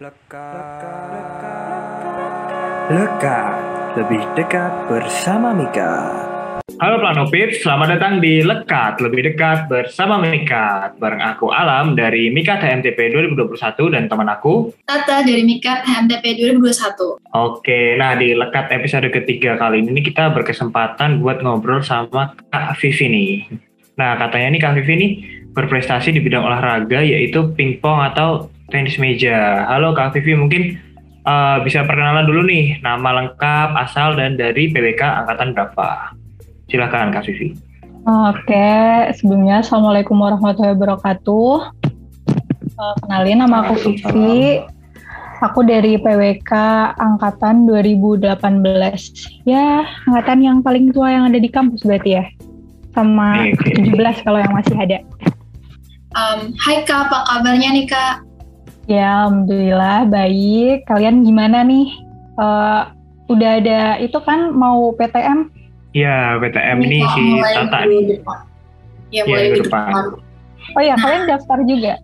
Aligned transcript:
Lekat. 0.00 1.12
Lekat. 2.88 3.52
Lebih 4.00 4.24
dekat 4.32 4.72
bersama 4.88 5.52
Mika. 5.52 6.16
Halo 6.80 7.04
Planopit, 7.04 7.60
selamat 7.60 8.00
datang 8.00 8.16
di 8.16 8.40
Lekat, 8.40 8.96
lebih 9.04 9.28
dekat 9.28 9.68
bersama 9.68 10.16
Mika. 10.16 10.96
Bareng 10.96 11.20
aku 11.20 11.52
Alam 11.52 12.00
dari 12.00 12.32
Mika 12.32 12.56
HMTP 12.56 13.12
2021 13.12 13.92
dan 13.92 14.08
teman 14.08 14.32
aku. 14.32 14.72
Tata 14.88 15.20
dari 15.20 15.44
Mikat 15.44 15.84
HMTP 15.84 16.48
2021. 16.48 17.20
Oke, 17.36 18.00
nah 18.00 18.16
di 18.16 18.32
Lekat 18.32 18.72
episode 18.72 19.12
ketiga 19.12 19.60
kali 19.60 19.84
ini 19.84 20.00
kita 20.00 20.32
berkesempatan 20.32 21.20
buat 21.20 21.44
ngobrol 21.44 21.84
sama 21.84 22.32
Kak 22.48 22.80
Vivi 22.80 23.04
nih. 23.04 23.32
Nah 24.00 24.16
katanya 24.16 24.56
nih 24.56 24.60
Kak 24.64 24.72
Vivi 24.80 24.94
nih 24.96 25.12
berprestasi 25.52 26.16
di 26.16 26.24
bidang 26.24 26.48
olahraga 26.48 27.04
yaitu 27.04 27.52
pingpong 27.52 28.00
atau 28.00 28.48
tenis 28.70 28.96
meja. 28.96 29.66
Halo 29.66 29.92
Kak 29.92 30.14
Vivi, 30.14 30.38
mungkin 30.38 30.62
uh, 31.26 31.58
bisa 31.66 31.82
perkenalan 31.84 32.24
dulu 32.24 32.46
nih 32.46 32.78
nama 32.80 33.20
lengkap, 33.20 33.74
asal 33.76 34.14
dan 34.14 34.38
dari 34.38 34.70
PWK 34.70 35.26
angkatan 35.26 35.52
berapa? 35.52 36.14
Silakan 36.70 37.10
Kak 37.10 37.26
Vivi. 37.26 37.58
Oke, 38.06 38.70
sebelumnya 39.18 39.60
Assalamualaikum 39.60 40.16
warahmatullahi 40.16 40.78
wabarakatuh. 40.78 41.52
Uh, 42.80 42.94
kenalin 43.04 43.44
nama 43.44 43.66
aku 43.66 43.92
Vivi. 43.92 44.62
Aku 45.40 45.64
dari 45.64 45.96
PWK 45.96 46.52
angkatan 46.96 47.64
2018. 47.64 48.24
Ya, 49.48 49.88
angkatan 50.08 50.38
yang 50.44 50.58
paling 50.60 50.92
tua 50.92 51.12
yang 51.12 51.28
ada 51.28 51.40
di 51.40 51.48
kampus 51.48 51.84
berarti 51.84 52.22
ya. 52.22 52.24
Sama 52.92 53.48
Oke. 53.48 53.72
17 53.72 54.24
kalau 54.24 54.38
yang 54.40 54.52
masih 54.52 54.76
ada. 54.76 54.98
Um, 56.10 56.52
hai 56.58 56.82
Kak, 56.84 57.08
apa 57.08 57.24
kabarnya 57.24 57.72
nih 57.72 57.86
Kak? 57.88 58.29
Ya, 58.90 59.22
alhamdulillah 59.22 60.10
baik. 60.10 60.82
Kalian 60.90 61.22
gimana 61.22 61.62
nih? 61.62 61.94
Eh, 62.34 62.82
udah 63.30 63.50
ada 63.62 64.02
itu 64.02 64.18
kan 64.26 64.50
mau 64.50 64.90
PTM? 64.98 65.46
Ya, 65.94 66.34
PTM 66.42 66.78
ini 66.82 66.98
Kak, 67.06 67.14
si 67.14 67.22
Tata 67.54 67.78
nih. 67.86 68.18
Ya, 68.18 68.34
Iya, 69.10 69.22
mulai 69.26 69.42
minggu 69.46 69.62
depan. 69.62 69.90
depan. 69.90 70.04
Oh 70.74 70.82
ya, 70.82 70.94
kalian 70.98 71.22
daftar 71.30 71.58
juga? 71.66 71.94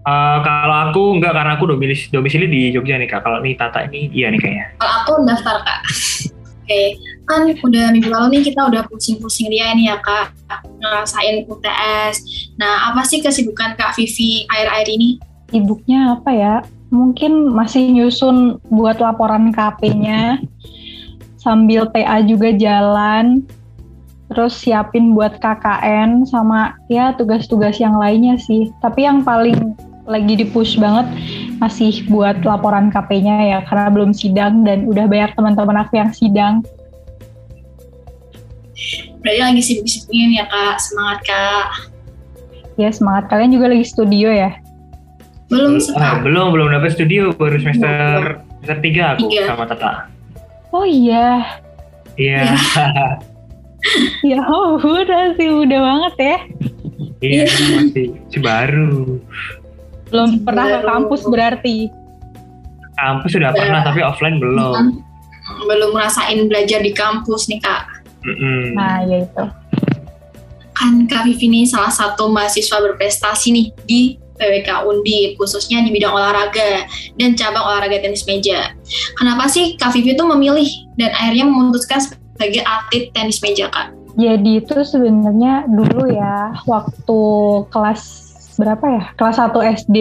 Eh, 0.00 0.38
kalau 0.40 0.76
aku 0.88 1.02
enggak 1.20 1.36
karena 1.36 1.52
aku 1.60 1.64
domisili, 1.68 2.08
domisili 2.08 2.46
di 2.48 2.60
Jogja 2.72 2.96
nih 2.96 3.04
kak. 3.04 3.20
Kalau 3.20 3.44
nih 3.44 3.52
Tata 3.60 3.84
ini 3.84 4.08
iya 4.16 4.32
nih 4.32 4.40
kayaknya. 4.40 4.66
Kalau 4.80 4.92
aku 5.04 5.12
daftar 5.28 5.56
Kak. 5.60 5.80
Oke, 6.64 6.82
kan 7.28 7.44
udah 7.44 7.84
minggu 7.92 8.08
lalu 8.08 8.40
nih 8.40 8.42
kita 8.48 8.64
udah 8.72 8.88
pusing-pusing 8.88 9.52
dia 9.52 9.76
nih 9.76 9.92
ya 9.92 10.00
Kak. 10.00 10.32
Ngerasain 10.80 11.44
UTS. 11.44 12.16
Nah, 12.56 12.88
apa 12.88 13.04
sih 13.04 13.20
kesibukan 13.20 13.76
Kak 13.76 13.92
Vivi 14.00 14.48
akhir-akhir 14.48 14.88
ini? 14.88 15.20
Sibuknya 15.50 16.14
apa 16.14 16.30
ya? 16.30 16.54
Mungkin 16.90 17.50
masih 17.54 17.90
nyusun 17.90 18.62
buat 18.70 19.02
laporan 19.02 19.50
KP-nya. 19.50 20.38
Sambil 21.38 21.90
TA 21.90 22.22
juga 22.22 22.54
jalan. 22.54 23.42
Terus 24.30 24.54
siapin 24.62 25.10
buat 25.10 25.42
KKN 25.42 26.22
sama 26.22 26.78
ya 26.86 27.10
tugas-tugas 27.18 27.82
yang 27.82 27.98
lainnya 27.98 28.38
sih. 28.38 28.70
Tapi 28.78 29.02
yang 29.02 29.26
paling 29.26 29.74
lagi 30.06 30.38
di-push 30.38 30.78
banget 30.78 31.06
masih 31.58 32.06
buat 32.06 32.42
laporan 32.46 32.94
KP-nya 32.94 33.36
ya 33.54 33.58
karena 33.66 33.90
belum 33.90 34.10
sidang 34.14 34.62
dan 34.62 34.86
udah 34.86 35.06
banyak 35.10 35.34
teman-teman 35.34 35.82
aku 35.82 35.98
yang 35.98 36.10
sidang. 36.14 36.62
Berarti 39.20 39.40
lagi 39.42 39.62
sibuk-sibuknya 39.62 40.24
nih 40.30 40.38
ya 40.40 40.46
Kak. 40.46 40.76
Semangat 40.78 41.18
Kak. 41.26 41.66
Ya 42.80 42.88
semangat 42.94 43.28
kalian 43.28 43.52
juga 43.52 43.66
lagi 43.68 43.84
studio 43.84 44.32
ya. 44.32 44.56
Belum 45.50 45.76
Ah, 45.92 46.22
belum 46.22 46.54
belum 46.54 46.68
dapat 46.70 46.94
studio 46.94 47.34
baru 47.34 47.58
semester 47.58 48.38
semester 48.60 48.78
tiga 48.80 49.02
aku 49.12 49.26
Tiga. 49.26 49.42
sama 49.48 49.64
Tata. 49.66 49.92
Oh 50.70 50.86
iya, 50.86 51.42
Iya, 52.14 52.54
ya 54.30 54.40
udah 54.78 55.34
sih 55.34 55.48
udah 55.48 55.80
banget 55.80 56.14
ya. 56.16 56.36
iya 57.20 57.44
masih 57.48 58.06
masih 58.14 58.40
baru. 58.40 59.18
Belum 60.08 60.30
pernah 60.40 60.66
ke 60.68 60.78
kampus 60.82 61.20
berarti. 61.24 61.76
Kampus 62.92 63.30
sudah 63.32 63.50
pernah 63.50 63.80
tapi 63.80 64.00
offline 64.00 64.38
belum. 64.38 65.00
Belum 65.66 65.90
ngerasain 65.90 66.46
belajar 66.46 66.78
di 66.78 66.92
kampus 66.92 67.48
nih 67.48 67.58
Kak. 67.58 67.82
Mm-mm. 68.22 68.76
Nah 68.76 69.02
ya 69.02 69.24
itu. 69.24 69.44
kan 70.70 71.04
Kak 71.04 71.28
Vivi 71.28 71.44
ini 71.46 71.60
salah 71.64 71.90
satu 71.90 72.28
mahasiswa 72.28 72.80
berprestasi 72.80 73.48
nih 73.50 73.66
di 73.84 74.00
PWK 74.40 74.88
Undip, 74.88 75.36
khususnya 75.36 75.84
di 75.84 75.92
bidang 75.92 76.16
olahraga 76.16 76.88
dan 77.20 77.36
cabang 77.36 77.60
olahraga 77.60 78.00
tenis 78.00 78.24
meja. 78.24 78.72
Kenapa 79.20 79.46
sih 79.52 79.76
Kak 79.76 79.92
Vivi 79.92 80.16
itu 80.16 80.24
memilih 80.24 80.68
dan 80.96 81.12
akhirnya 81.12 81.44
memutuskan 81.44 82.00
sebagai 82.00 82.64
atlet 82.64 83.12
tenis 83.12 83.44
meja, 83.44 83.68
Kak? 83.68 83.92
Jadi 84.16 84.64
itu 84.64 84.74
sebenarnya 84.82 85.68
dulu 85.68 86.08
ya 86.08 86.56
waktu 86.64 87.20
kelas 87.68 88.02
berapa 88.56 88.84
ya? 88.84 89.02
Kelas 89.16 89.36
1 89.40 89.52
SD 89.84 89.96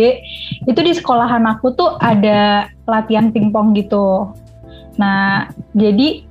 itu 0.68 0.80
di 0.80 0.92
sekolahan 0.96 1.44
aku 1.48 1.76
tuh 1.76 1.96
ada 2.00 2.68
latihan 2.88 3.32
pingpong 3.32 3.76
gitu. 3.76 4.32
Nah, 5.00 5.48
jadi 5.72 6.28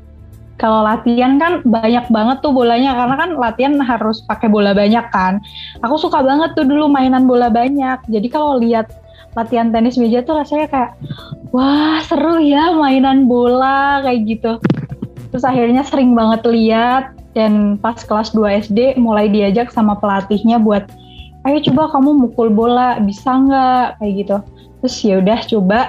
kalau 0.58 0.82
latihan 0.82 1.38
kan 1.38 1.62
banyak 1.62 2.10
banget 2.10 2.42
tuh 2.42 2.50
bolanya 2.50 2.98
karena 2.98 3.14
kan 3.14 3.30
latihan 3.38 3.74
harus 3.78 4.26
pakai 4.26 4.50
bola 4.50 4.74
banyak 4.74 5.06
kan. 5.14 5.38
Aku 5.86 5.94
suka 6.02 6.18
banget 6.18 6.58
tuh 6.58 6.66
dulu 6.66 6.90
mainan 6.90 7.30
bola 7.30 7.46
banyak. 7.46 8.02
Jadi 8.10 8.26
kalau 8.26 8.58
lihat 8.58 8.90
latihan 9.38 9.70
tenis 9.70 9.94
meja 9.94 10.18
tuh 10.26 10.42
rasanya 10.42 10.66
kayak 10.66 10.90
wah 11.54 12.02
seru 12.02 12.42
ya 12.42 12.74
mainan 12.74 13.30
bola 13.30 14.02
kayak 14.02 14.26
gitu. 14.26 14.52
Terus 15.30 15.46
akhirnya 15.46 15.86
sering 15.86 16.18
banget 16.18 16.42
lihat 16.50 17.14
dan 17.38 17.78
pas 17.78 18.02
kelas 18.02 18.34
2 18.34 18.66
SD 18.66 18.98
mulai 18.98 19.30
diajak 19.30 19.70
sama 19.70 19.94
pelatihnya 19.94 20.58
buat 20.58 20.90
ayo 21.46 21.62
coba 21.70 21.94
kamu 21.94 22.18
mukul 22.18 22.50
bola 22.50 22.98
bisa 22.98 23.30
nggak 23.30 24.02
kayak 24.02 24.12
gitu. 24.26 24.36
Terus 24.82 24.96
ya 25.06 25.14
udah 25.22 25.38
coba 25.46 25.80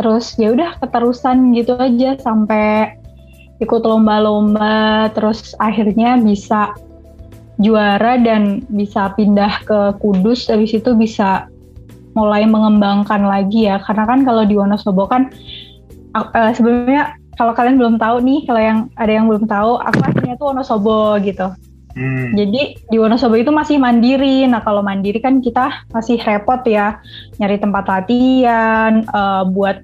terus 0.00 0.34
ya 0.34 0.50
udah 0.50 0.80
keterusan 0.82 1.52
gitu 1.54 1.76
aja 1.76 2.16
sampai 2.18 2.99
ikut 3.60 3.82
lomba-lomba 3.84 5.08
terus 5.12 5.52
akhirnya 5.60 6.16
bisa 6.16 6.72
juara 7.60 8.16
dan 8.16 8.64
bisa 8.72 9.12
pindah 9.14 9.60
ke 9.68 10.00
Kudus 10.00 10.48
habis 10.48 10.72
itu 10.72 10.96
bisa 10.96 11.46
mulai 12.16 12.48
mengembangkan 12.48 13.22
lagi 13.22 13.68
ya 13.68 13.78
karena 13.84 14.08
kan 14.08 14.24
kalau 14.24 14.42
di 14.48 14.56
Wonosobo 14.56 15.06
kan 15.06 15.28
eh, 16.16 16.52
sebelumnya 16.56 17.14
kalau 17.36 17.52
kalian 17.52 17.76
belum 17.76 17.94
tahu 18.00 18.24
nih 18.24 18.40
kalau 18.48 18.60
yang 18.60 18.78
ada 18.96 19.12
yang 19.12 19.28
belum 19.28 19.44
tahu 19.44 19.78
aku 19.78 20.00
aslinya 20.08 20.36
tuh 20.40 20.50
Wonosobo 20.50 21.20
gitu 21.20 21.52
Hmm. 21.90 22.38
jadi 22.38 22.78
di 22.78 22.96
Wonosobo 23.02 23.34
itu 23.34 23.50
masih 23.50 23.82
mandiri. 23.82 24.46
Nah 24.46 24.62
kalau 24.62 24.78
mandiri 24.78 25.18
kan 25.18 25.42
kita 25.42 25.90
masih 25.90 26.22
repot 26.22 26.62
ya 26.62 27.02
nyari 27.42 27.58
tempat 27.58 27.84
latihan, 27.90 29.02
eh, 29.02 29.42
buat 29.50 29.82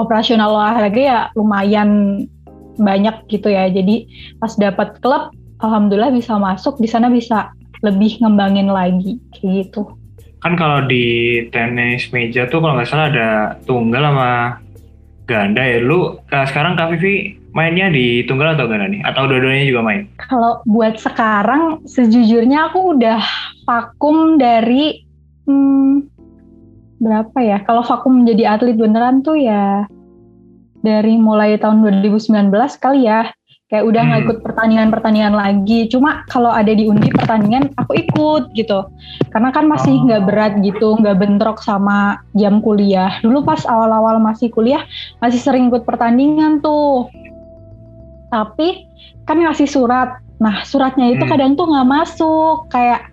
operasional 0.00 0.56
olahraga 0.56 1.00
ya 1.00 1.20
lumayan 1.36 2.24
banyak 2.78 3.26
gitu 3.30 3.50
ya. 3.50 3.70
Jadi 3.70 4.06
pas 4.38 4.54
dapat 4.56 4.98
klub, 5.00 5.30
alhamdulillah 5.62 6.14
bisa 6.14 6.36
masuk 6.38 6.78
di 6.78 6.88
sana 6.90 7.10
bisa 7.10 7.50
lebih 7.84 8.18
ngembangin 8.20 8.72
lagi 8.72 9.20
kayak 9.36 9.68
gitu. 9.68 9.88
Kan 10.40 10.60
kalau 10.60 10.84
di 10.84 11.40
tenis 11.48 12.08
meja 12.12 12.44
tuh 12.48 12.60
kalau 12.60 12.76
nggak 12.76 12.88
salah 12.88 13.08
ada 13.08 13.28
tunggal 13.64 14.02
sama 14.04 14.30
ganda 15.24 15.62
ya. 15.64 15.80
Lu 15.80 16.20
eh, 16.20 16.46
sekarang 16.48 16.76
Kak 16.76 16.96
Vivi 16.96 17.40
mainnya 17.56 17.88
di 17.88 18.26
tunggal 18.28 18.58
atau 18.58 18.68
ganda 18.68 18.90
nih? 18.90 19.00
Atau 19.08 19.30
dua-duanya 19.30 19.64
juga 19.64 19.80
main? 19.80 20.02
Kalau 20.20 20.60
buat 20.68 21.00
sekarang, 21.00 21.84
sejujurnya 21.88 22.72
aku 22.72 22.98
udah 22.98 23.20
vakum 23.64 24.36
dari 24.36 25.04
hmm, 25.48 26.04
berapa 27.00 27.38
ya? 27.40 27.58
Kalau 27.64 27.80
vakum 27.80 28.24
menjadi 28.24 28.58
atlet 28.58 28.76
beneran 28.76 29.24
tuh 29.24 29.38
ya 29.38 29.88
dari 30.84 31.16
mulai 31.16 31.56
tahun 31.56 31.80
2019 31.80 32.76
kali 32.76 33.08
ya. 33.08 33.32
Kayak 33.72 33.84
udah 33.90 34.02
nggak 34.04 34.20
Hmm. 34.20 34.26
ikut 34.28 34.38
pertandingan-pertandingan 34.44 35.34
lagi. 35.34 35.88
Cuma 35.88 36.22
kalau 36.28 36.52
ada 36.52 36.68
di 36.68 36.84
undi 36.84 37.08
pertandingan, 37.08 37.72
aku 37.80 37.96
ikut 37.96 38.52
gitu. 38.52 38.84
Karena 39.32 39.48
kan 39.50 39.64
masih 39.64 39.96
Oh. 39.98 40.04
nggak 40.04 40.22
berat 40.28 40.52
gitu, 40.60 41.00
nggak 41.00 41.16
bentrok 41.16 41.58
sama 41.64 42.20
jam 42.36 42.60
kuliah. 42.60 43.18
Dulu 43.24 43.40
pas 43.42 43.64
awal-awal 43.64 44.20
masih 44.20 44.52
kuliah, 44.52 44.84
masih 45.18 45.40
sering 45.40 45.72
ikut 45.72 45.88
pertandingan 45.88 46.60
tuh. 46.60 47.08
Tapi 48.28 48.84
kan 49.24 49.40
ngasih 49.40 49.66
surat. 49.66 50.20
Nah, 50.36 50.60
suratnya 50.68 51.08
itu 51.16 51.24
Hmm. 51.24 51.32
kadang 51.32 51.52
tuh 51.56 51.64
nggak 51.64 51.88
masuk, 51.88 52.68
kayak 52.68 53.08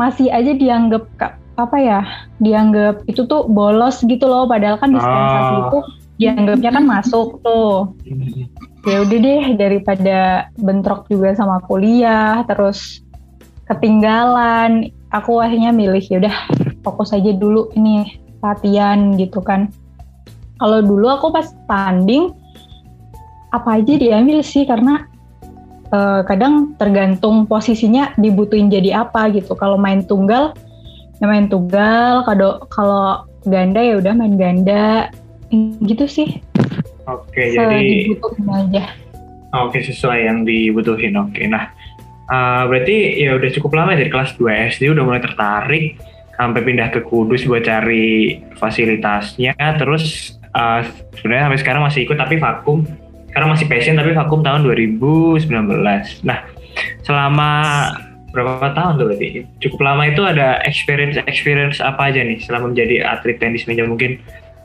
masih 0.00 0.32
aja 0.32 0.56
dianggap 0.56 1.04
apa 1.52 1.76
ya? 1.76 2.00
Dianggap 2.40 3.04
itu 3.06 3.28
tuh 3.28 3.44
bolos 3.44 4.00
gitu 4.02 4.24
loh, 4.24 4.48
padahal 4.48 4.80
kan 4.80 4.88
dispensasi 4.88 5.52
Oh. 5.52 5.62
itu 5.68 5.78
dianggapnya 6.22 6.70
kan 6.70 6.84
masuk 6.86 7.42
tuh. 7.42 7.98
Ya 8.86 9.02
udah 9.02 9.18
deh 9.18 9.42
daripada 9.58 10.50
bentrok 10.58 11.10
juga 11.10 11.34
sama 11.34 11.58
kuliah, 11.66 12.46
terus 12.46 13.02
ketinggalan, 13.66 14.90
aku 15.10 15.38
akhirnya 15.38 15.70
milih 15.70 16.02
ya 16.02 16.18
udah 16.22 16.36
fokus 16.82 17.14
aja 17.14 17.30
dulu 17.34 17.70
ini 17.74 18.22
latihan 18.42 19.14
gitu 19.18 19.38
kan. 19.42 19.70
Kalau 20.58 20.82
dulu 20.82 21.06
aku 21.10 21.30
pas 21.34 21.50
tanding 21.66 22.34
apa 23.52 23.82
aja 23.82 23.94
diambil 23.98 24.40
sih 24.42 24.64
karena 24.66 25.06
uh, 25.94 26.24
kadang 26.26 26.74
tergantung 26.80 27.46
posisinya 27.46 28.14
dibutuhin 28.18 28.70
jadi 28.70 29.06
apa 29.06 29.30
gitu. 29.30 29.54
Kalau 29.54 29.78
main 29.78 30.02
tunggal 30.02 30.54
ya 31.22 31.26
main 31.30 31.46
tunggal, 31.46 32.26
kalau 32.26 32.62
kalau 32.66 33.22
ganda 33.46 33.78
ya 33.78 33.98
udah 33.98 34.14
main 34.14 34.34
ganda 34.34 35.10
gitu 35.84 36.04
sih. 36.08 36.40
Oke, 37.06 37.52
jadi 37.52 38.08
dibutuhin 38.08 38.48
aja. 38.48 38.84
Oke, 39.52 39.84
sesuai 39.84 40.18
yang 40.24 40.48
dibutuhin. 40.48 41.12
Oke. 41.18 41.44
Nah, 41.44 41.68
uh, 42.32 42.62
berarti 42.68 43.20
ya 43.20 43.36
udah 43.36 43.50
cukup 43.52 43.70
lama 43.76 43.92
dari 43.92 44.08
kelas 44.08 44.36
2 44.40 44.72
SD 44.76 44.92
udah 44.92 45.04
mulai 45.04 45.20
tertarik 45.20 46.00
sampai 46.36 46.60
pindah 46.64 46.88
ke 46.88 47.04
Kudus 47.04 47.44
buat 47.44 47.62
cari 47.62 48.40
fasilitasnya 48.56 49.54
terus 49.76 50.36
uh, 50.56 50.80
sebenarnya 51.20 51.52
sampai 51.52 51.60
sekarang 51.60 51.82
masih 51.84 52.00
ikut 52.08 52.16
tapi 52.16 52.40
vakum 52.40 52.88
sekarang 53.30 53.48
masih 53.52 53.66
passion 53.68 53.94
tapi 53.96 54.16
vakum 54.16 54.40
tahun 54.40 54.64
2019 54.64 55.44
nah 56.24 56.38
selama 57.04 57.50
berapa 58.32 58.72
tahun 58.72 58.96
tuh 58.96 59.06
berarti 59.12 59.44
cukup 59.60 59.80
lama 59.84 60.08
itu 60.08 60.24
ada 60.24 60.58
experience 60.64 61.20
experience 61.28 61.78
apa 61.84 62.08
aja 62.08 62.24
nih 62.24 62.40
selama 62.40 62.72
menjadi 62.72 63.04
atlet 63.04 63.36
tenis 63.36 63.68
meja 63.68 63.84
mungkin 63.84 64.16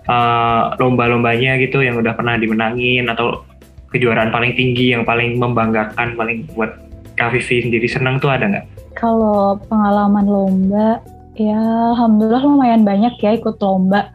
uh, 0.08 0.74
lomba-lombanya 0.82 1.60
gitu 1.62 1.84
yang 1.84 2.00
udah 2.00 2.16
pernah 2.16 2.40
dimenangin 2.40 3.08
atau 3.12 3.44
kejuaraan 3.92 4.32
paling 4.34 4.56
tinggi 4.56 4.92
yang 4.92 5.08
paling 5.08 5.40
membanggakan 5.40 6.18
paling 6.20 6.44
buat 6.52 6.76
Kak 7.16 7.34
Vivi 7.34 7.64
sendiri 7.64 7.88
senang 7.88 8.20
tuh 8.20 8.32
ada 8.32 8.50
nggak? 8.50 8.66
Kalau 8.98 9.62
pengalaman 9.70 10.26
lomba 10.26 11.02
Ya, 11.38 11.62
alhamdulillah 11.94 12.42
lumayan 12.42 12.82
banyak 12.82 13.14
ya 13.22 13.38
ikut 13.38 13.62
lomba. 13.62 14.10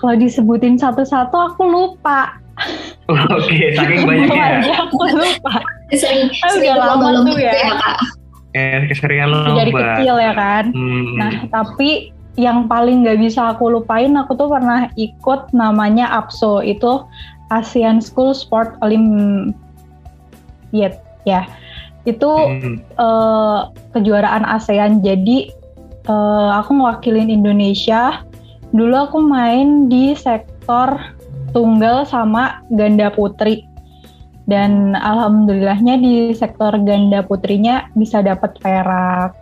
Kalau 0.00 0.16
disebutin 0.16 0.80
satu-satu 0.80 1.36
aku 1.36 1.68
lupa. 1.68 2.40
Oh, 3.12 3.14
Oke, 3.36 3.52
okay. 3.52 3.76
saking 3.76 4.08
banyaknya. 4.08 4.72
ya. 4.72 4.88
aku 4.88 5.04
lupa. 5.04 5.60
Sering, 5.92 6.32
udah 6.32 6.76
lama 6.80 7.28
tuh 7.28 7.36
ya. 7.36 7.52
ya 7.52 7.72
Kak. 7.76 7.96
Eh, 8.56 8.88
keseringan 8.88 9.28
lomba. 9.36 9.60
Dari 9.60 9.72
kecil 9.76 10.16
ya 10.16 10.32
kan. 10.32 10.64
Hmm. 10.72 11.08
Nah, 11.20 11.32
tapi 11.52 12.08
yang 12.38 12.70
paling 12.70 13.02
nggak 13.02 13.18
bisa 13.18 13.50
aku 13.50 13.66
lupain, 13.66 14.14
aku 14.14 14.38
tuh 14.38 14.46
pernah 14.46 14.86
ikut 14.94 15.50
namanya 15.50 16.06
APSO, 16.22 16.62
itu 16.62 17.02
ASEAN 17.50 17.98
School 17.98 18.30
Sport 18.30 18.78
Olympiad 18.78 19.58
ya. 21.26 21.50
Itu 22.06 22.30
hmm. 22.30 22.94
uh, 22.94 23.74
kejuaraan 23.90 24.46
ASEAN. 24.46 25.02
Jadi 25.02 25.50
uh, 26.06 26.62
aku 26.62 26.78
mewakilin 26.78 27.26
Indonesia. 27.26 28.22
Dulu 28.70 28.94
aku 28.94 29.18
main 29.18 29.90
di 29.90 30.14
sektor 30.14 30.94
tunggal 31.50 32.06
sama 32.06 32.62
ganda 32.70 33.10
putri. 33.10 33.66
Dan 34.48 34.96
alhamdulillahnya 34.96 36.00
di 36.00 36.32
sektor 36.32 36.72
ganda 36.80 37.20
putrinya 37.20 37.92
bisa 37.92 38.24
dapat 38.24 38.56
perak. 38.62 39.36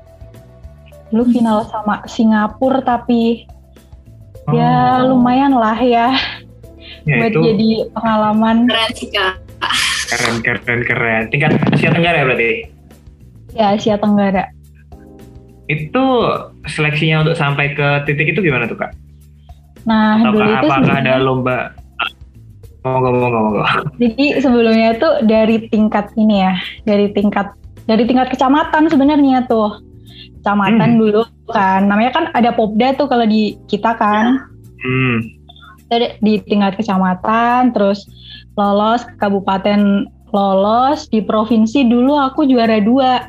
Dulu 1.12 1.24
hmm. 1.26 1.32
final 1.32 1.58
sama 1.68 2.02
Singapura 2.06 2.82
tapi 2.82 3.46
ya 4.46 4.50
oh. 4.50 4.54
ya 4.54 4.74
lumayan 5.10 5.58
lah 5.58 5.74
ya, 5.74 6.14
ya 7.02 7.14
buat 7.18 7.32
itu 7.34 7.40
jadi 7.42 7.68
pengalaman. 7.90 8.56
Keren 8.70 8.90
sih 8.94 9.08
kak. 9.10 9.34
Keren 10.06 10.34
keren 10.42 10.80
keren. 10.86 11.22
Tingkat 11.34 11.58
Asia 11.74 11.90
Tenggara 11.90 12.16
ya 12.22 12.24
berarti? 12.26 12.50
Ya 13.58 13.64
Asia 13.74 13.96
Tenggara. 13.98 14.44
Itu 15.66 16.04
seleksinya 16.70 17.26
untuk 17.26 17.34
sampai 17.34 17.74
ke 17.74 18.06
titik 18.06 18.30
itu 18.30 18.38
gimana 18.38 18.70
tuh 18.70 18.78
kak? 18.78 18.94
Nah, 19.86 20.18
Atau 20.18 20.34
dulu 20.34 20.50
itu 20.50 20.66
apakah 20.66 20.94
ada 20.98 21.14
lomba? 21.22 21.58
Monggo, 22.86 23.10
monggo, 23.10 23.38
monggo. 23.50 23.64
Jadi 23.98 24.26
sebelumnya 24.38 24.94
tuh 24.94 25.26
dari 25.26 25.66
tingkat 25.66 26.14
ini 26.14 26.42
ya, 26.42 26.54
dari 26.86 27.10
tingkat 27.10 27.50
dari 27.86 28.06
tingkat 28.06 28.30
kecamatan 28.30 28.86
sebenarnya 28.86 29.46
tuh. 29.50 29.82
Kecamatan 30.46 30.90
hmm. 30.94 31.00
dulu 31.02 31.22
kan, 31.50 31.90
namanya 31.90 32.14
kan 32.14 32.24
ada 32.38 32.54
Popda 32.54 32.94
tuh 32.94 33.10
kalau 33.10 33.26
di 33.26 33.58
kita 33.66 33.98
kan. 33.98 34.46
Hmm. 34.78 35.18
Di 36.22 36.38
tingkat 36.46 36.78
kecamatan, 36.78 37.74
terus 37.74 38.06
lolos 38.54 39.02
ke 39.02 39.14
kabupaten 39.18 40.06
lolos 40.30 41.10
di 41.10 41.22
provinsi 41.22 41.86
dulu 41.86 42.14
aku 42.18 42.46
juara 42.46 42.78
dua 42.82 43.26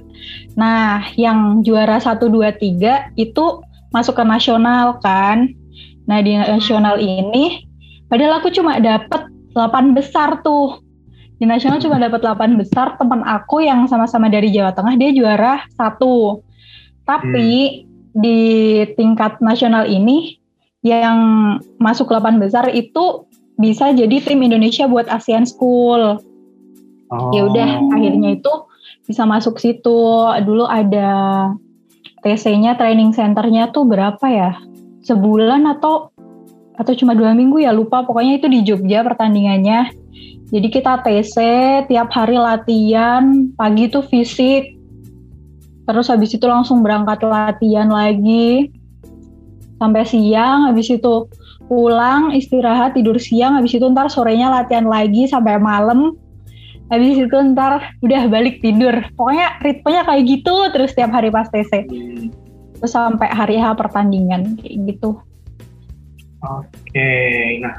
Nah, 0.57 1.05
yang 1.13 1.61
juara 1.61 2.01
1 2.01 2.17
2 2.17 2.49
3 2.57 3.13
itu 3.13 3.45
masuk 3.93 4.17
ke 4.17 4.23
nasional 4.25 4.97
kan. 4.99 5.53
Nah, 6.09 6.19
di 6.25 6.33
nasional 6.33 6.97
ini 6.97 7.61
padahal 8.09 8.41
aku 8.41 8.49
cuma 8.49 8.81
dapat 8.81 9.29
8 9.53 9.93
besar 9.93 10.41
tuh. 10.41 10.81
Di 11.37 11.45
nasional 11.45 11.77
cuma 11.77 12.01
dapat 12.01 12.25
8 12.25 12.57
besar, 12.57 12.97
teman 12.97 13.21
aku 13.21 13.61
yang 13.61 13.85
sama-sama 13.85 14.25
dari 14.25 14.49
Jawa 14.49 14.73
Tengah 14.73 14.97
dia 14.97 15.13
juara 15.13 15.61
satu. 15.77 16.41
Tapi 17.07 17.87
hmm. 17.87 18.19
di 18.19 18.39
tingkat 18.99 19.39
nasional 19.39 19.87
ini 19.87 20.37
yang 20.83 21.17
masuk 21.79 22.11
8 22.11 22.37
besar 22.37 22.69
itu 22.69 23.25
bisa 23.57 23.89
jadi 23.95 24.21
tim 24.21 24.43
Indonesia 24.45 24.85
buat 24.85 25.09
ASEAN 25.09 25.49
School. 25.49 26.21
Oh. 27.07 27.31
Ya 27.33 27.47
udah, 27.47 27.69
akhirnya 27.95 28.37
itu 28.37 28.53
bisa 29.07 29.25
masuk 29.25 29.57
situ. 29.57 30.03
Dulu 30.45 30.67
ada 30.67 31.09
TC-nya 32.21 32.77
training 32.77 33.15
centernya 33.15 33.73
tuh 33.73 33.87
berapa 33.89 34.25
ya? 34.27 34.59
Sebulan 35.01 35.65
atau 35.65 36.13
atau 36.77 36.93
cuma 36.93 37.17
dua 37.17 37.33
minggu 37.33 37.65
ya 37.65 37.73
lupa. 37.73 38.05
Pokoknya 38.05 38.37
itu 38.37 38.47
di 38.51 38.59
Jogja 38.61 39.01
pertandingannya. 39.01 39.89
Jadi 40.47 40.67
kita 40.71 41.03
TC 41.03 41.35
tiap 41.89 42.13
hari 42.13 42.37
latihan, 42.37 43.51
pagi 43.57 43.89
tuh 43.89 44.05
fisik. 44.05 44.76
Terus 45.87 46.11
habis 46.11 46.35
itu 46.35 46.43
langsung 46.43 46.83
berangkat 46.83 47.23
latihan 47.23 47.87
lagi. 47.87 48.69
Sampai 49.77 50.03
siang, 50.03 50.67
habis 50.67 50.91
itu 50.91 51.29
pulang, 51.71 52.35
istirahat, 52.35 52.97
tidur 52.97 53.15
siang, 53.21 53.55
habis 53.55 53.77
itu 53.77 53.85
ntar 53.87 54.11
sorenya 54.11 54.51
latihan 54.51 54.89
lagi 54.89 55.29
sampai 55.29 55.55
malam. 55.61 56.17
Habis 56.91 57.23
itu 57.23 57.37
ntar 57.55 57.95
udah 58.03 58.23
balik 58.27 58.59
tidur. 58.59 58.99
Pokoknya 59.15 59.63
ritmenya 59.63 60.03
kayak 60.03 60.23
gitu 60.27 60.55
terus 60.75 60.91
tiap 60.91 61.11
hari 61.15 61.31
pas 61.31 61.47
TC 61.47 61.87
terus 62.77 62.93
sampai 62.93 63.29
hari 63.33 63.57
H 63.57 63.73
pertandingan 63.73 64.61
kayak 64.61 64.75
gitu. 64.93 65.17
Oke 66.45 67.11
nah. 67.61 67.75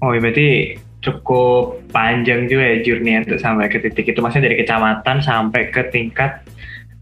Oh 0.00 0.12
ya 0.12 0.20
berarti 0.20 0.76
cukup 1.06 1.86
panjang 1.94 2.50
juga 2.50 2.74
ya 2.74 2.76
journey 2.82 3.22
untuk 3.22 3.38
sampai 3.38 3.70
ke 3.70 3.78
titik 3.78 4.10
itu. 4.10 4.18
Maksudnya 4.18 4.50
dari 4.50 4.58
kecamatan 4.58 5.22
sampai 5.22 5.70
ke 5.70 5.86
tingkat 5.94 6.42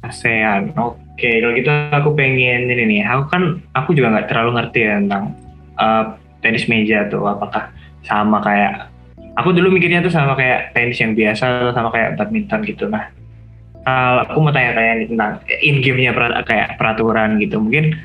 ASEAN. 0.04 0.76
Oke 0.76 1.40
kalau 1.40 1.56
gitu 1.56 1.73
aku 1.73 2.12
pengen 2.12 2.68
ini 2.68 2.84
nih. 2.84 3.02
Aku 3.08 3.32
kan 3.32 3.64
aku 3.73 3.96
juga 3.96 4.12
nggak 4.12 4.28
terlalu 4.28 4.61
ngerti 4.61 4.80
ya 4.84 5.00
tentang 5.00 5.25
uh, 5.80 6.04
tenis 6.44 6.68
meja 6.68 7.08
tuh. 7.08 7.25
Apakah 7.25 7.73
sama 8.04 8.44
kayak 8.44 8.92
aku 9.40 9.56
dulu 9.56 9.73
mikirnya 9.73 10.04
tuh 10.04 10.12
sama 10.12 10.37
kayak 10.37 10.76
tenis 10.76 11.00
yang 11.00 11.16
biasa 11.16 11.64
atau 11.64 11.73
sama 11.73 11.88
kayak 11.88 12.20
badminton 12.20 12.61
gitu. 12.68 12.84
Nah 12.92 13.08
aku 14.28 14.40
mau 14.40 14.52
tanya-tanya 14.52 15.08
tentang 15.08 15.32
in 15.61 15.80
game-nya 15.84 16.12
kayak 16.44 16.76
peraturan 16.76 17.37
gitu. 17.40 17.61
Mungkin 17.61 17.96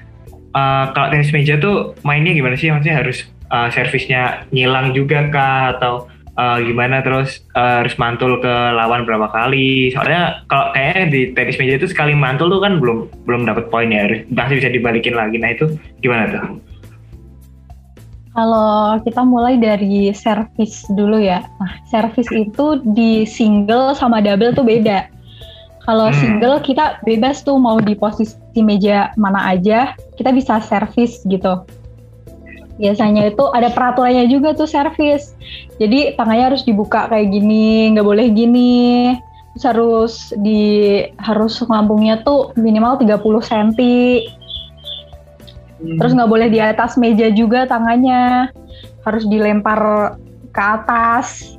uh, 0.56 0.92
kalau 0.96 1.08
tenis 1.12 1.32
meja 1.36 1.60
tuh 1.60 1.96
mainnya 2.08 2.32
gimana 2.32 2.56
sih? 2.56 2.72
Maksudnya 2.72 3.00
harus 3.00 3.28
uh, 3.52 3.70
servisnya 3.74 4.48
ngilang 4.54 4.96
juga 4.96 5.28
kah 5.30 5.78
atau 5.78 6.10
uh, 6.40 6.58
gimana 6.64 7.04
terus 7.04 7.44
uh, 7.54 7.84
harus 7.84 7.94
mantul 8.00 8.40
ke 8.40 8.54
lawan 8.74 9.04
berapa 9.04 9.28
kali 9.30 9.92
soalnya 9.92 10.42
kalau 10.48 10.72
kayaknya 10.72 11.04
di 11.12 11.22
tenis 11.36 11.60
meja 11.60 11.76
itu 11.76 11.88
sekali 11.92 12.16
mantul 12.16 12.48
tuh 12.48 12.64
kan 12.64 12.80
belum 12.80 13.12
belum 13.28 13.44
dapat 13.44 13.68
poin 13.68 13.92
ya 13.92 14.08
harus 14.08 14.24
masih 14.32 14.64
bisa 14.64 14.70
dibalikin 14.72 15.14
lagi 15.14 15.38
nah 15.38 15.52
itu 15.52 15.66
gimana 16.00 16.32
tuh 16.32 16.62
kalau 18.30 19.02
kita 19.04 19.20
mulai 19.26 19.60
dari 19.60 20.14
service 20.16 20.88
dulu 20.96 21.20
ya. 21.20 21.44
Nah, 21.60 21.76
service 21.92 22.30
itu 22.32 22.80
di 22.96 23.28
single 23.28 23.98
sama 23.98 24.24
double 24.24 24.56
tuh 24.56 24.64
beda. 24.64 25.12
Kalau 25.84 26.08
hmm. 26.08 26.16
single 26.16 26.58
kita 26.64 27.04
bebas 27.04 27.44
tuh 27.44 27.60
mau 27.60 27.84
di 27.84 27.98
posisi 28.00 28.38
meja 28.64 29.12
mana 29.20 29.44
aja, 29.50 29.92
kita 30.16 30.32
bisa 30.32 30.64
service 30.64 31.20
gitu. 31.28 31.68
Biasanya 32.80 33.36
itu 33.36 33.44
ada 33.52 33.70
peraturannya 33.76 34.32
juga 34.32 34.56
tuh 34.56 34.66
service. 34.66 35.36
Jadi 35.78 36.16
tangannya 36.16 36.56
harus 36.56 36.64
dibuka 36.64 37.12
kayak 37.12 37.28
gini, 37.30 37.92
nggak 37.92 38.08
boleh 38.08 38.32
gini. 38.32 39.14
Terus 39.54 39.66
harus 39.68 40.14
di 40.40 40.62
harus 41.20 41.60
lambungnya 41.68 42.24
tuh 42.24 42.56
minimal 42.56 42.96
30 42.96 43.20
cm 43.20 43.72
Terus 45.80 46.12
nggak 46.12 46.32
boleh 46.32 46.48
di 46.52 46.60
atas 46.60 47.00
meja 47.00 47.32
juga 47.32 47.64
tangannya, 47.64 48.52
harus 49.08 49.24
dilempar 49.32 50.16
ke 50.52 50.62
atas. 50.62 51.56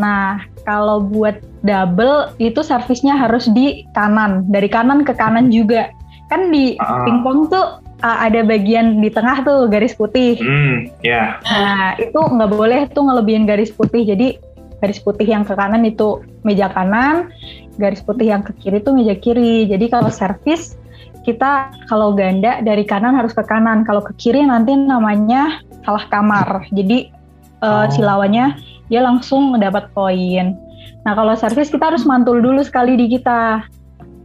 Nah, 0.00 0.40
kalau 0.64 1.04
buat 1.04 1.36
double 1.60 2.32
itu 2.40 2.64
servisnya 2.64 3.12
harus 3.12 3.52
di 3.52 3.84
kanan, 3.92 4.48
dari 4.48 4.72
kanan 4.72 5.04
ke 5.04 5.12
kanan 5.12 5.52
juga. 5.52 5.92
Kan 6.32 6.48
di 6.48 6.80
uh. 6.80 7.04
pingpong 7.04 7.52
tuh 7.52 7.81
uh, 8.02 8.18
ada 8.26 8.42
bagian 8.42 9.00
di 9.00 9.08
tengah 9.08 9.46
tuh 9.46 9.70
garis 9.70 9.94
putih. 9.94 10.36
Hmm, 10.42 10.90
ya. 11.00 11.38
Nah, 11.46 11.94
itu 11.96 12.18
nggak 12.18 12.50
boleh 12.50 12.80
tuh 12.90 13.06
ngelebihin 13.06 13.46
garis 13.46 13.70
putih. 13.72 14.02
Jadi 14.04 14.36
garis 14.82 14.98
putih 14.98 15.30
yang 15.30 15.46
ke 15.46 15.54
kanan 15.54 15.86
itu 15.86 16.20
meja 16.42 16.66
kanan, 16.68 17.30
garis 17.78 18.02
putih 18.02 18.34
yang 18.34 18.42
ke 18.42 18.50
kiri 18.58 18.82
itu 18.82 18.90
meja 18.90 19.14
kiri. 19.14 19.70
Jadi 19.70 19.86
kalau 19.86 20.10
servis 20.10 20.74
kita 21.22 21.70
kalau 21.86 22.18
ganda 22.18 22.58
dari 22.66 22.82
kanan 22.82 23.14
harus 23.14 23.30
ke 23.30 23.46
kanan, 23.46 23.86
kalau 23.86 24.02
ke 24.02 24.10
kiri 24.18 24.42
nanti 24.42 24.74
namanya 24.74 25.62
salah 25.86 26.04
kamar. 26.10 26.66
Jadi 26.74 27.14
uh, 27.62 27.86
Oh. 27.86 27.90
si 27.94 28.02
lawannya 28.02 28.58
dia 28.90 29.00
langsung 29.06 29.54
mendapat 29.54 29.94
poin. 29.94 30.58
Nah 31.06 31.12
kalau 31.14 31.38
servis 31.38 31.70
kita 31.70 31.94
harus 31.94 32.02
mantul 32.02 32.42
dulu 32.42 32.58
sekali 32.66 32.98
di 32.98 33.06
kita, 33.06 33.62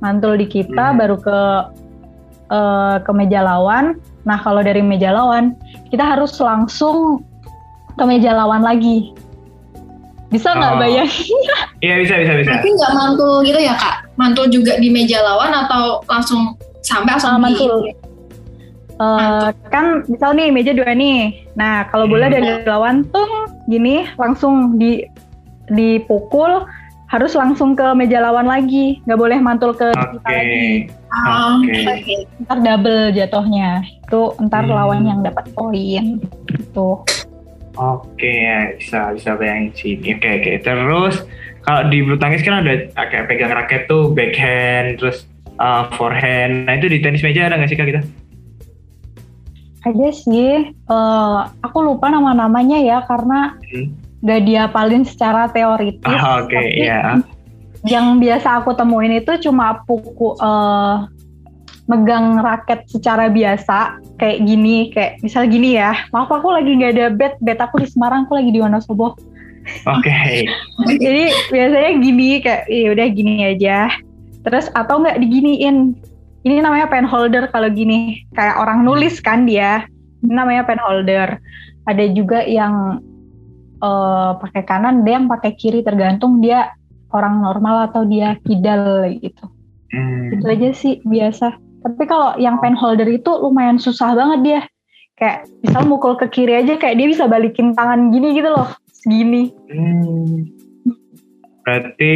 mantul 0.01 0.41
di 0.41 0.49
kita 0.49 0.93
Hmm. 0.93 0.97
baru 0.97 1.17
ke 1.21 1.39
eh, 2.47 2.95
ke 2.99 3.11
meja 3.11 3.41
lawan. 3.41 3.95
Nah 4.23 4.37
kalau 4.37 4.59
dari 4.59 4.79
meja 4.79 5.09
lawan 5.09 5.55
kita 5.87 6.03
harus 6.03 6.35
langsung 6.37 7.23
ke 7.93 8.03
meja 8.03 8.31
lawan 8.31 8.61
lagi. 8.61 9.11
Bisa 10.27 10.51
nggak 10.51 10.73
Oh. 10.73 10.79
bayangin? 10.79 11.39
Iya 11.77 12.01
bisa 12.01 12.17
bisa 12.17 12.33
bisa. 12.35 12.51
Tapi 12.53 12.69
nggak 12.69 12.91
mantul 12.91 13.33
gitu 13.41 13.59
ya 13.59 13.73
kak? 13.73 14.09
Mantul 14.15 14.49
juga 14.49 14.75
di 14.75 14.89
meja 14.89 15.21
lawan 15.21 15.53
atau 15.55 16.01
langsung 16.03 16.57
sampai 16.81 17.13
langsung 17.13 17.31
Ah, 17.31 17.37
di- 17.37 17.43
mantul. 17.45 17.73
Eh, 18.97 19.47
kan 19.69 20.01
misal 20.05 20.33
nih 20.33 20.49
meja 20.49 20.73
dua 20.73 20.89
nih. 20.91 21.45
Nah 21.53 21.85
kalau 21.87 22.09
bola 22.09 22.25
Hmm. 22.25 22.33
dari 22.33 22.49
lawan 22.65 23.05
tuh 23.05 23.29
gini 23.65 24.09
langsung 24.17 24.75
di 24.75 25.05
dipukul 25.67 26.65
harus 27.05 27.31
langsung 27.31 27.71
ke 27.71 27.85
meja 27.93 28.19
lawan 28.19 28.43
lagi, 28.43 28.99
nggak 29.05 29.15
boleh 29.15 29.37
mantul 29.37 29.71
ke 29.71 29.93
kita 29.93 30.17
Oke. 30.17 30.33
lagi. 30.33 30.65
Ah, 31.09 31.55
Oke. 31.55 31.71
oke. 31.83 32.15
Ntar 32.43 32.57
double 32.59 33.01
jatuhnya. 33.11 33.69
Itu 34.01 34.35
ntar 34.41 34.63
Hmm. 34.63 34.73
lawan 34.73 35.01
yang 35.03 35.19
dapat 35.21 35.47
poin. 35.51 36.19
Gitu. 36.45 36.89
Oke, 37.73 38.31
ya, 38.41 38.73
bisa 38.73 39.13
bisa 39.13 39.31
bayangin 39.33 39.71
sih. 39.73 39.93
Oke 39.95 40.27
oke. 40.33 40.51
Terus 40.59 41.15
kalau 41.61 41.87
di 41.87 42.01
bulu 42.01 42.17
tangkis 42.17 42.41
kan 42.41 42.61
ada 42.61 42.73
kayak 42.91 43.27
pegang 43.27 43.51
raket 43.51 43.85
tuh 43.85 44.09
backhand, 44.09 44.97
terus 44.97 45.23
uh, 45.55 45.85
forehand. 45.93 46.65
Nah 46.65 46.73
itu 46.73 46.87
di 46.87 46.99
tenis 46.99 47.21
meja 47.21 47.45
ada 47.45 47.55
nggak 47.55 47.69
sih 47.69 47.77
kak 47.77 47.87
kita? 47.87 48.01
Ada 49.83 50.09
sih. 50.11 50.73
eh, 50.73 51.39
aku 51.61 51.77
lupa 51.79 52.09
nama-namanya 52.09 52.75
ya 52.77 52.97
karena 53.01 53.55
Hmm. 53.63 53.93
gak 54.19 54.43
diapalin 54.43 55.05
secara 55.05 55.47
teoritis. 55.47 56.03
Ah, 56.03 56.41
Oke, 56.41 56.51
tapi 56.51 56.81
ya. 56.81 57.21
Yang 57.87 58.19
biasa 58.19 58.61
aku 58.61 58.75
temuin 58.75 59.17
itu 59.17 59.49
cuma 59.49 59.81
puku 59.87 60.35
eh, 60.37 60.95
megang 61.87 62.43
raket 62.43 62.83
secara 62.91 63.31
biasa 63.31 64.03
kayak 64.19 64.43
gini 64.43 64.91
kayak 64.91 65.23
misal 65.23 65.47
gini 65.47 65.79
ya. 65.79 65.95
Maaf 66.11 66.27
aku 66.27 66.51
lagi 66.51 66.75
nggak 66.75 66.93
ada 66.93 67.07
bed 67.15 67.33
bed 67.39 67.59
aku 67.63 67.81
di 67.81 67.87
Semarang 67.87 68.27
aku 68.27 68.35
lagi 68.35 68.51
di 68.51 68.59
Wonosobo. 68.59 69.15
Oke. 69.87 70.47
jadi 71.03 71.31
biasanya 71.51 71.91
gini 72.03 72.29
kayak 72.43 72.63
ya 72.67 72.87
udah 72.91 73.07
gini 73.07 73.35
aja. 73.55 73.77
Terus 74.43 74.67
atau 74.75 74.99
nggak 74.99 75.19
diginiin? 75.23 75.95
Ini 76.43 76.63
namanya 76.63 76.87
pen 76.91 77.07
holder 77.07 77.47
kalau 77.51 77.71
gini. 77.71 78.23
Kayak 78.35 78.59
orang 78.59 78.83
nulis 78.83 79.19
kan 79.23 79.47
dia. 79.47 79.87
Ini 80.23 80.31
namanya 80.35 80.67
pen 80.67 80.79
holder. 80.79 81.39
Ada 81.87 82.03
juga 82.11 82.43
yang 82.43 82.99
eh, 83.79 84.31
pakai 84.43 84.63
kanan 84.67 85.07
dia 85.07 85.23
yang 85.23 85.31
pakai 85.31 85.55
kiri 85.55 85.87
tergantung 85.87 86.43
dia 86.43 86.75
orang 87.09 87.39
normal 87.39 87.87
atau 87.87 88.03
dia 88.03 88.35
kidal 88.41 88.83
gitu 89.13 89.45
Hmm. 89.87 90.31
itu 90.31 90.43
aja 90.43 90.69
sih 90.73 90.99
biasa 91.01 91.55
tapi 91.79 92.03
kalau 92.05 92.35
yang 92.35 92.57
pen 92.57 92.73
holder 92.73 93.07
itu 93.07 93.31
lumayan 93.31 93.77
susah 93.77 94.11
banget 94.11 94.39
dia 94.41 94.59
kayak 95.15 95.37
misal 95.61 95.83
mukul 95.83 96.13
ke 96.13 96.27
kiri 96.27 96.53
aja 96.57 96.75
kayak 96.75 96.93
dia 96.93 97.07
bisa 97.07 97.23
balikin 97.23 97.71
tangan 97.71 98.09
gini 98.09 98.33
gitu 98.33 98.49
loh 98.49 98.67
segini 98.91 99.55
Hmm. 99.65 100.43
Berarti 101.59 102.13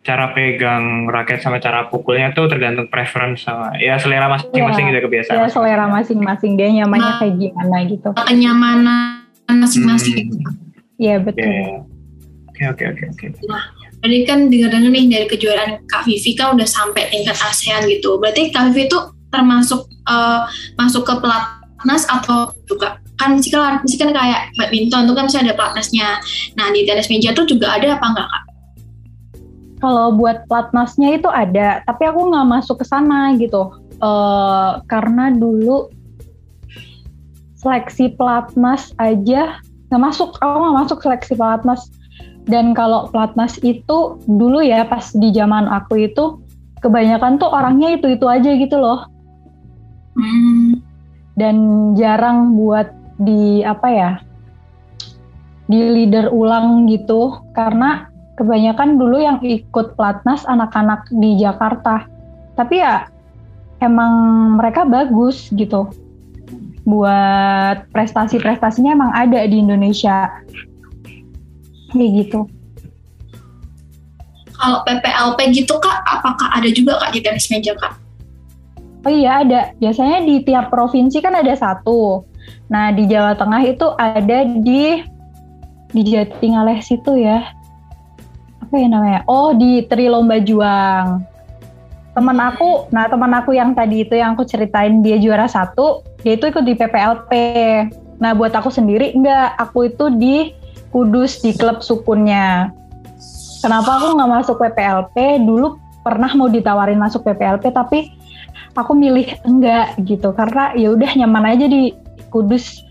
cara 0.00 0.28
pegang 0.30 1.08
raket 1.08 1.40
sama 1.40 1.56
cara 1.56 1.88
pukulnya 1.88 2.32
tuh 2.32 2.44
tergantung 2.46 2.84
preference 2.86 3.40
sama 3.42 3.72
ya 3.74 3.96
selera 3.96 4.28
masing-masing 4.28 4.84
Iya. 4.84 4.90
gitu 4.90 5.00
kebiasaan. 5.02 5.36
ya 5.38 5.46
selera 5.48 5.86
masing-masing 5.86 6.52
dia 6.54 6.68
nyamannya 6.70 7.04
Nah. 7.06 7.18
kayak 7.18 7.34
gimana 7.34 7.76
gitu 7.86 8.08
Kenyamanan 8.18 9.24
masing-masing. 9.46 10.28
Hmm. 10.30 10.52
Iya 10.96 11.16
Oke. 11.16 11.24
betul 11.26 11.52
Oke 12.46 12.62
oke 12.66 12.84
oke 12.86 13.04
oke. 13.08 13.26
Tadi 14.00 14.24
kan 14.24 14.48
dengar-dengar 14.48 14.90
nih 14.92 15.04
dari 15.12 15.26
kejuaraan 15.28 15.84
Kak 15.84 16.08
Vivi 16.08 16.32
kan 16.32 16.56
udah 16.56 16.64
sampai 16.64 17.12
tingkat 17.12 17.36
ASEAN 17.36 17.84
gitu. 17.88 18.16
Berarti 18.16 18.48
Kak 18.48 18.72
Vivi 18.72 18.88
itu 18.88 18.98
termasuk 19.28 19.86
eh, 20.08 20.40
masuk 20.80 21.04
ke 21.04 21.14
pelatnas 21.20 22.04
atau 22.08 22.50
juga 22.64 22.98
kan 23.20 23.36
mesti 23.36 23.52
kan 23.52 23.84
mesti 23.84 24.00
kan 24.00 24.16
kayak 24.16 24.48
badminton 24.56 25.04
tuh 25.04 25.14
kan 25.14 25.28
mesti 25.28 25.44
ada 25.44 25.52
pelatnasnya. 25.52 26.08
Nah 26.56 26.66
di 26.72 26.88
tenis 26.88 27.12
meja 27.12 27.36
tuh 27.36 27.44
juga 27.44 27.76
ada 27.76 27.96
apa 27.96 28.06
enggak 28.06 28.28
kak? 28.28 28.44
kalau 29.80 30.12
buat 30.12 30.44
platnasnya 30.44 31.16
itu 31.16 31.24
ada 31.32 31.80
tapi 31.88 32.04
aku 32.04 32.28
nggak 32.28 32.52
masuk 32.52 32.76
ke 32.76 32.84
sana 32.84 33.32
gitu 33.40 33.72
Eh, 34.00 34.72
karena 34.88 35.28
dulu 35.28 35.92
seleksi 37.60 38.16
pelatnas 38.16 38.96
aja 38.96 39.60
nggak 39.92 40.00
masuk 40.00 40.40
aku 40.40 40.56
nggak 40.56 40.78
masuk 40.80 40.98
seleksi 41.04 41.36
pelatnas 41.36 41.92
dan 42.50 42.74
kalau 42.74 43.06
pelatnas 43.14 43.56
itu 43.62 44.18
dulu 44.26 44.58
ya 44.58 44.82
pas 44.84 45.14
di 45.14 45.30
zaman 45.30 45.70
aku 45.70 46.10
itu 46.10 46.42
kebanyakan 46.82 47.38
tuh 47.38 47.46
orangnya 47.46 47.94
itu 47.94 48.10
itu 48.10 48.26
aja 48.26 48.50
gitu 48.58 48.76
loh. 48.76 49.06
Hmm, 50.18 50.82
dan 51.38 51.56
jarang 51.94 52.58
buat 52.58 52.90
di 53.22 53.62
apa 53.62 53.88
ya 53.88 54.10
di 55.70 55.78
leader 55.78 56.34
ulang 56.34 56.90
gitu. 56.90 57.38
Karena 57.54 58.10
kebanyakan 58.34 58.98
dulu 58.98 59.22
yang 59.22 59.38
ikut 59.38 59.94
platnas 59.94 60.42
anak-anak 60.50 61.06
di 61.14 61.38
Jakarta. 61.38 62.10
Tapi 62.58 62.82
ya 62.82 63.06
emang 63.78 64.12
mereka 64.58 64.82
bagus 64.82 65.54
gitu. 65.54 65.86
Buat 66.82 67.86
prestasi-prestasinya 67.94 68.90
emang 68.98 69.12
ada 69.14 69.46
di 69.46 69.62
Indonesia 69.62 70.26
kayak 71.94 72.12
gitu 72.26 72.40
kalau 74.60 74.84
PPLP 74.84 75.38
gitu 75.56 75.80
kak, 75.80 76.04
apakah 76.04 76.52
ada 76.52 76.68
juga 76.68 77.00
kak 77.00 77.16
di 77.16 77.24
tenis 77.24 77.48
meja 77.48 77.72
kak? 77.80 77.96
Oh 79.08 79.12
iya 79.12 79.40
ada. 79.40 79.72
Biasanya 79.80 80.20
di 80.28 80.44
tiap 80.44 80.68
provinsi 80.68 81.24
kan 81.24 81.32
ada 81.32 81.56
satu. 81.56 82.28
Nah 82.68 82.92
di 82.92 83.08
Jawa 83.08 83.32
Tengah 83.40 83.64
itu 83.64 83.88
ada 83.96 84.44
di 84.44 85.00
di 85.90 86.02
Jatingaleh 86.04 86.84
situ 86.84 87.16
ya. 87.16 87.40
Apa 88.60 88.74
ya 88.76 88.86
namanya? 88.92 89.24
Oh 89.24 89.56
di 89.56 89.80
Trilomba 89.88 90.36
Juang. 90.44 91.24
Temen 92.12 92.38
aku, 92.42 92.90
nah 92.92 93.08
teman 93.08 93.32
aku 93.32 93.56
yang 93.56 93.72
tadi 93.72 94.04
itu 94.04 94.12
yang 94.12 94.36
aku 94.36 94.44
ceritain 94.44 95.00
dia 95.00 95.16
juara 95.16 95.48
satu, 95.48 96.04
dia 96.20 96.36
itu 96.36 96.52
ikut 96.52 96.68
di 96.68 96.76
PPLP. 96.76 97.30
Nah 98.20 98.36
buat 98.36 98.52
aku 98.52 98.68
sendiri 98.68 99.16
enggak, 99.16 99.56
aku 99.56 99.88
itu 99.88 100.12
di 100.20 100.52
Kudus 100.90 101.38
di 101.38 101.54
klub 101.54 101.86
sukunnya. 101.86 102.74
Kenapa 103.62 104.02
aku 104.02 104.18
nggak 104.18 104.30
masuk 104.30 104.56
PPLP? 104.58 105.46
Dulu 105.46 105.78
pernah 106.02 106.32
mau 106.34 106.50
ditawarin 106.50 106.98
masuk 106.98 107.22
PPLP 107.22 107.70
tapi 107.70 108.10
aku 108.74 108.92
milih 108.98 109.38
enggak 109.46 109.94
gitu. 110.02 110.34
Karena 110.34 110.74
ya 110.74 110.90
udah 110.90 111.10
nyaman 111.14 111.54
aja 111.54 111.66
di 111.70 111.94
Kudus. 112.30 112.82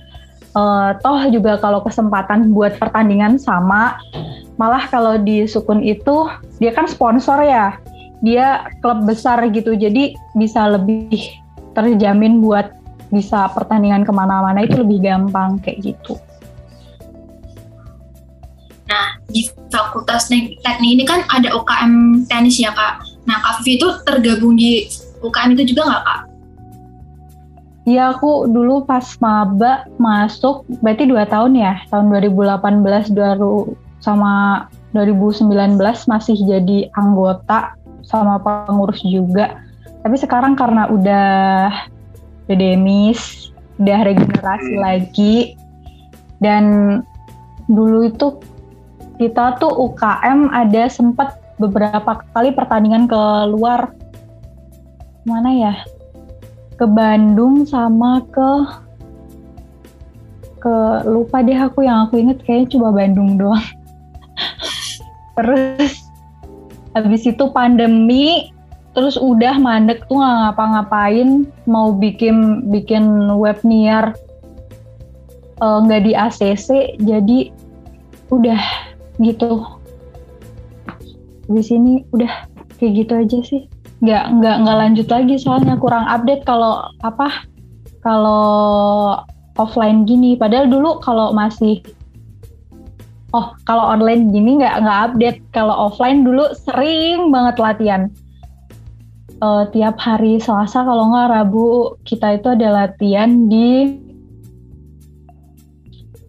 Eh, 0.50 0.92
toh 1.04 1.20
juga 1.30 1.60
kalau 1.60 1.84
kesempatan 1.84 2.56
buat 2.56 2.80
pertandingan 2.80 3.36
sama. 3.36 4.00
Malah 4.56 4.88
kalau 4.88 5.20
di 5.20 5.44
Sukun 5.44 5.84
itu 5.84 6.32
dia 6.64 6.72
kan 6.72 6.88
sponsor 6.88 7.44
ya. 7.44 7.76
Dia 8.24 8.68
klub 8.84 9.04
besar 9.08 9.44
gitu 9.52 9.76
jadi 9.76 10.16
bisa 10.36 10.68
lebih 10.72 11.20
terjamin 11.72 12.44
buat 12.44 12.76
bisa 13.12 13.52
pertandingan 13.52 14.08
ke 14.08 14.12
mana-mana. 14.16 14.64
Itu 14.64 14.88
lebih 14.88 15.04
gampang 15.04 15.60
kayak 15.60 15.84
gitu 15.84 16.16
di 19.30 19.48
Fakultas 19.70 20.28
Tek- 20.28 20.58
Teknik 20.62 20.92
ini 21.00 21.04
kan 21.06 21.26
ada 21.30 21.54
UKM 21.54 22.26
tenis 22.28 22.58
ya 22.60 22.74
kak. 22.74 23.06
Nah 23.30 23.38
Kak 23.42 23.62
Vivi 23.62 23.78
itu 23.78 23.88
tergabung 24.06 24.58
di 24.58 24.90
UKM 25.22 25.54
itu 25.54 25.74
juga 25.76 25.90
nggak 25.90 26.04
kak? 26.04 26.20
Iya 27.90 28.14
aku 28.14 28.46
dulu 28.46 28.86
pas 28.86 29.06
maba 29.18 29.90
masuk 29.98 30.62
berarti 30.86 31.10
dua 31.10 31.26
tahun 31.26 31.58
ya 31.58 31.74
tahun 31.90 32.14
2018 32.14 33.18
baru 33.18 33.74
sama 33.98 34.66
2019 34.94 35.50
masih 36.06 36.38
jadi 36.38 36.90
anggota 36.94 37.74
sama 38.06 38.38
pengurus 38.42 39.02
juga 39.02 39.58
tapi 40.06 40.16
sekarang 40.22 40.54
karena 40.54 40.86
udah 40.90 41.70
udah 42.46 42.58
demis 42.58 43.50
udah 43.82 44.00
regenerasi 44.06 44.74
Hmm. 44.76 44.82
lagi 44.86 45.36
dan 46.42 46.64
dulu 47.70 48.06
itu 48.06 48.38
kita 49.20 49.60
tuh 49.60 49.92
UKM 49.92 50.48
ada 50.56 50.88
sempat 50.88 51.44
beberapa 51.60 52.24
kali 52.32 52.56
pertandingan 52.56 53.04
ke 53.12 53.22
luar 53.52 53.92
mana 55.28 55.52
ya? 55.52 55.76
Ke 56.80 56.88
Bandung 56.88 57.68
sama 57.68 58.24
ke 58.32 58.50
ke 60.64 60.76
lupa 61.04 61.44
deh 61.44 61.60
aku 61.60 61.84
yang 61.84 62.08
aku 62.08 62.24
inget 62.24 62.40
kayaknya 62.48 62.80
cuma 62.80 62.96
Bandung 62.96 63.36
doang. 63.36 63.68
terus 65.36 66.08
habis 66.96 67.28
itu 67.28 67.44
pandemi 67.52 68.56
terus 68.96 69.20
udah 69.20 69.60
mandek 69.60 70.04
tuh 70.08 70.20
nggak 70.20 70.36
ngapa-ngapain 70.48 71.48
mau 71.70 71.94
bikin 71.94 72.68
bikin 72.74 73.36
web 73.38 73.60
niar 73.64 74.18
eh, 75.62 75.78
nggak 75.86 76.02
uh, 76.02 76.06
di 76.08 76.14
ACC 76.16 76.68
jadi 77.04 77.40
udah 78.34 78.62
gitu. 79.20 79.64
Di 81.50 81.62
sini 81.62 82.04
udah 82.16 82.48
kayak 82.80 82.94
gitu 83.06 83.14
aja 83.16 83.40
sih. 83.44 83.62
Nggak 84.00 84.26
nggak 84.40 84.56
nggak 84.64 84.78
lanjut 84.80 85.08
lagi 85.12 85.36
soalnya 85.36 85.76
kurang 85.76 86.08
update 86.08 86.48
kalau 86.48 86.88
apa 87.04 87.44
kalau 88.00 89.20
offline 89.60 90.08
gini. 90.08 90.40
Padahal 90.40 90.72
dulu 90.72 91.04
kalau 91.04 91.36
masih 91.36 91.84
oh 93.36 93.54
kalau 93.68 93.94
online 93.94 94.32
gini 94.32 94.64
nggak 94.64 94.76
nggak 94.82 95.00
update. 95.12 95.40
Kalau 95.52 95.92
offline 95.92 96.24
dulu 96.24 96.48
sering 96.56 97.30
banget 97.30 97.60
latihan. 97.60 98.04
Uh, 99.40 99.64
tiap 99.72 99.96
hari 100.04 100.36
Selasa 100.36 100.84
kalau 100.84 101.16
nggak 101.16 101.32
Rabu 101.32 101.96
kita 102.04 102.36
itu 102.36 102.52
ada 102.52 102.84
latihan 102.84 103.48
di 103.48 103.88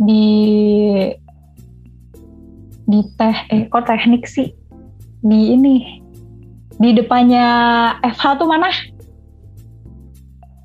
di 0.01 0.27
di 2.91 3.01
teh 3.15 3.37
eh 3.55 3.71
kok 3.71 3.87
teknik 3.87 4.27
sih 4.27 4.51
di 5.23 5.55
ini 5.55 6.03
di 6.81 6.91
depannya 6.97 7.47
FH 8.03 8.43
tuh 8.43 8.49
mana 8.51 8.73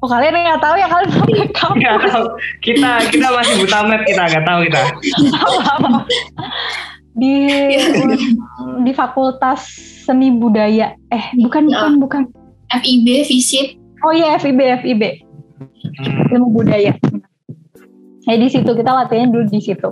Oh 0.03 0.09
kalian 0.11 0.37
nggak 0.37 0.61
tahu 0.61 0.75
ya 0.77 0.85
kalian 0.85 1.09
nggak 1.49 1.97
tahu. 2.13 2.25
Kita 2.61 3.09
kita 3.09 3.25
masih 3.25 3.65
buta 3.65 3.79
map 3.89 4.05
kita 4.05 4.21
nggak 4.21 4.45
tahu 4.45 4.59
kita. 4.69 4.81
di 7.21 7.35
di 8.85 8.91
Fakultas 8.93 9.65
Seni 10.05 10.29
Budaya. 10.29 10.93
Eh 11.09 11.25
bukan 11.41 11.65
bukan 11.65 11.91
ya. 11.97 11.97
bukan. 11.97 12.23
FIB 12.69 13.25
visit. 13.25 13.81
Oh 14.05 14.13
iya 14.13 14.37
FIB 14.37 14.61
FIB. 14.85 15.01
Hmm. 15.97 16.33
Ilmu 16.37 16.53
budaya. 16.53 16.93
Ya 18.29 18.35
di 18.37 18.45
situ 18.45 18.67
kita 18.77 18.93
latihan 18.93 19.33
dulu 19.33 19.49
di 19.49 19.57
situ. 19.57 19.89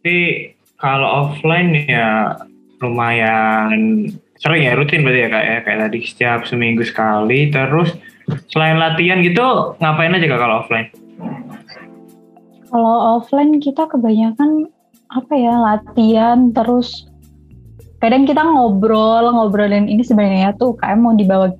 Tapi 0.00 0.16
kalau 0.82 1.30
offline 1.30 1.86
ya 1.86 2.34
lumayan 2.82 4.10
sering 4.42 4.66
ya 4.66 4.74
rutin 4.74 5.06
berarti 5.06 5.22
ya 5.22 5.28
kak 5.30 5.44
ya. 5.46 5.58
Kayak 5.62 5.80
tadi 5.86 5.98
setiap 6.02 6.40
seminggu 6.50 6.82
sekali. 6.82 7.54
Terus 7.54 7.94
Selain 8.50 8.78
latihan 8.78 9.20
gitu, 9.20 9.76
ngapain 9.80 10.14
aja 10.14 10.26
kak 10.28 10.40
kalau 10.40 10.56
offline? 10.62 10.88
Kalau 12.72 12.96
offline 13.18 13.60
kita 13.60 13.84
kebanyakan 13.90 14.70
apa 15.12 15.32
ya 15.36 15.54
latihan 15.60 16.56
terus 16.56 17.04
kadang 18.00 18.24
kita 18.24 18.40
ngobrol 18.40 19.28
ngobrolin 19.28 19.84
ini 19.84 20.00
sebenarnya 20.00 20.56
tuh 20.56 20.72
kayak 20.80 20.96
mau 20.96 21.12
dibawa 21.12 21.52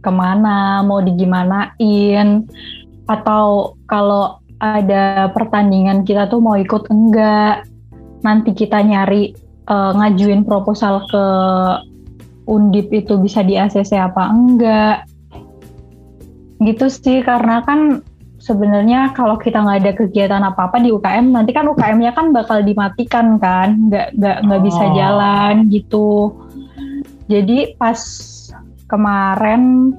ke 0.00 0.08
mana 0.08 0.80
mau 0.80 1.04
digimanain 1.04 2.48
atau 3.04 3.76
kalau 3.84 4.40
ada 4.64 5.28
pertandingan 5.36 6.08
kita 6.08 6.24
tuh 6.32 6.40
mau 6.40 6.56
ikut 6.56 6.88
enggak 6.88 7.68
nanti 8.26 8.50
kita 8.50 8.82
nyari 8.82 9.30
uh, 9.70 9.94
ngajuin 9.94 10.42
proposal 10.42 11.06
ke 11.06 11.24
undip 12.50 12.90
itu 12.90 13.14
bisa 13.22 13.46
di 13.46 13.54
ACC 13.54 13.94
apa 13.94 14.22
enggak. 14.34 15.06
Gitu 16.58 16.86
sih 16.90 17.22
karena 17.22 17.62
kan 17.62 18.02
sebenarnya 18.42 19.14
kalau 19.14 19.38
kita 19.38 19.62
nggak 19.62 19.78
ada 19.82 19.92
kegiatan 19.94 20.42
apa 20.42 20.70
apa 20.70 20.82
di 20.82 20.90
UKM 20.90 21.34
nanti 21.34 21.54
kan 21.54 21.66
UKM-nya 21.70 22.14
kan 22.14 22.34
bakal 22.34 22.62
dimatikan 22.62 23.38
kan 23.38 23.90
nggak 23.90 24.18
nggak 24.18 24.38
nggak 24.42 24.62
bisa 24.66 24.82
oh. 24.82 24.92
jalan 24.98 25.54
gitu. 25.70 26.10
Jadi 27.26 27.74
pas 27.78 27.98
kemarin 28.86 29.94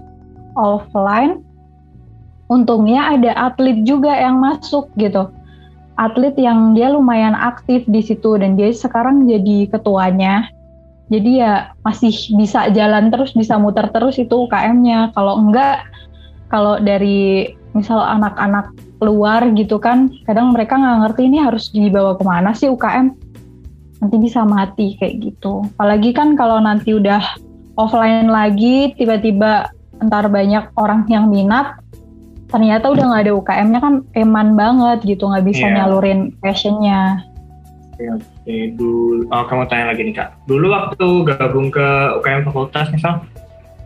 offline 0.56 1.44
untungnya 2.48 3.12
ada 3.12 3.52
atlet 3.52 3.84
juga 3.84 4.16
yang 4.16 4.40
masuk 4.40 4.88
gitu 4.96 5.28
atlet 5.98 6.34
yang 6.38 6.78
dia 6.78 6.94
lumayan 6.94 7.34
aktif 7.34 7.84
di 7.90 8.02
situ 8.06 8.38
dan 8.38 8.54
dia 8.54 8.70
sekarang 8.70 9.26
jadi 9.26 9.70
ketuanya. 9.74 10.48
Jadi 11.08 11.40
ya 11.40 11.72
masih 11.88 12.12
bisa 12.36 12.68
jalan 12.76 13.08
terus 13.10 13.32
bisa 13.32 13.56
muter 13.56 13.88
terus 13.96 14.20
itu 14.20 14.48
UKM-nya 14.48 15.16
kalau 15.16 15.40
enggak 15.40 15.88
kalau 16.52 16.80
dari 16.80 17.52
misal 17.72 18.00
anak-anak 18.02 18.72
luar 19.00 19.46
gitu 19.54 19.78
kan 19.78 20.10
kadang 20.26 20.52
mereka 20.52 20.76
nggak 20.76 20.98
ngerti 21.06 21.22
ini 21.30 21.38
harus 21.40 21.70
dibawa 21.70 22.18
ke 22.18 22.24
mana 22.26 22.52
sih 22.58 22.68
UKM 22.68 23.14
nanti 24.04 24.16
bisa 24.20 24.44
mati 24.44 25.00
kayak 25.00 25.16
gitu. 25.22 25.66
Apalagi 25.78 26.12
kan 26.12 26.36
kalau 26.36 26.60
nanti 26.60 26.94
udah 26.94 27.24
offline 27.80 28.28
lagi 28.28 28.94
tiba-tiba 28.98 29.70
entar 30.02 30.30
banyak 30.30 30.70
orang 30.78 31.06
yang 31.10 31.30
minat 31.30 31.78
ternyata 32.48 32.92
udah 32.92 33.06
nggak 33.12 33.24
ada 33.28 33.34
UKM-nya 33.36 33.80
kan 33.84 33.94
eman 34.16 34.56
banget 34.56 35.04
gitu 35.04 35.28
nggak 35.28 35.46
bisa 35.46 35.68
yeah. 35.68 35.76
nyalurin 35.84 36.32
passionnya 36.40 37.22
oke 37.96 38.04
oke 38.24 38.56
dulu 38.80 39.28
oh, 39.28 39.44
kamu 39.46 39.64
tanya 39.68 39.86
lagi 39.92 40.02
nih 40.08 40.16
kak 40.16 40.30
dulu 40.48 40.66
waktu 40.72 41.08
gabung 41.28 41.68
ke 41.68 41.88
UKM 42.24 42.48
fakultas 42.48 42.88
misal 42.96 43.24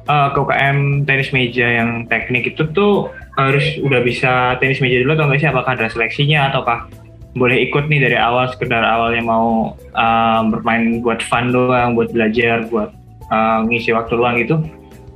uh, 0.07 0.29
ke 0.33 0.37
UKM 0.39 1.05
tenis 1.05 1.29
meja 1.35 1.67
yang 1.67 2.07
teknik 2.07 2.55
itu 2.55 2.63
tuh 2.71 3.11
harus 3.39 3.63
udah 3.83 4.01
bisa 4.01 4.57
tenis 4.59 4.81
meja 4.81 5.03
dulu 5.03 5.15
atau 5.15 5.25
enggak 5.29 5.39
sih? 5.43 5.49
Apakah 5.49 5.71
ada 5.77 5.87
seleksinya 5.91 6.49
ataukah 6.51 6.91
boleh 7.31 7.63
ikut 7.63 7.87
nih 7.87 8.03
dari 8.03 8.17
awal 8.19 8.51
sekedar 8.51 8.83
awalnya 8.83 9.23
mau 9.23 9.75
uh, 9.95 10.41
bermain 10.51 10.99
buat 10.99 11.23
fun 11.23 11.53
doang, 11.55 11.95
buat 11.95 12.11
belajar, 12.11 12.67
buat 12.67 12.91
uh, 13.31 13.63
ngisi 13.67 13.95
waktu 13.95 14.13
luang 14.17 14.35
gitu? 14.41 14.59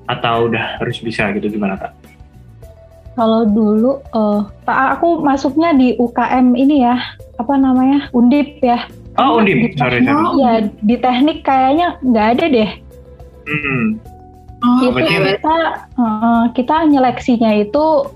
Atau 0.06 0.52
udah 0.52 0.80
harus 0.80 1.02
bisa 1.02 1.34
gitu 1.34 1.50
gimana 1.50 1.76
kak? 1.76 1.92
Kalau 3.16 3.48
dulu, 3.48 4.04
uh, 4.12 4.44
aku 4.68 5.24
masuknya 5.24 5.72
di 5.72 5.96
UKM 5.96 6.52
ini 6.60 6.84
ya, 6.84 7.00
apa 7.40 7.56
namanya, 7.56 8.12
Undip 8.12 8.60
ya. 8.60 8.84
Oh 9.16 9.40
Undip, 9.40 9.80
sorry, 9.80 10.04
sorry. 10.04 10.44
Ya 10.44 10.54
di 10.84 10.96
teknik 11.00 11.48
kayaknya 11.48 11.96
nggak 12.04 12.28
ada 12.36 12.46
deh. 12.52 12.72
Hmm. 13.48 13.86
Oh, 14.66 14.92
itu 14.92 15.00
kita 15.00 15.58
uh, 15.96 16.44
kita 16.52 16.90
nyeleksinya 16.90 17.64
itu 17.64 18.10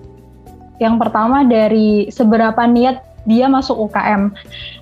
yang 0.84 1.00
pertama 1.00 1.48
dari 1.48 2.12
seberapa 2.12 2.60
niat 2.68 3.00
dia 3.24 3.48
masuk 3.48 3.88
UKM. 3.88 4.36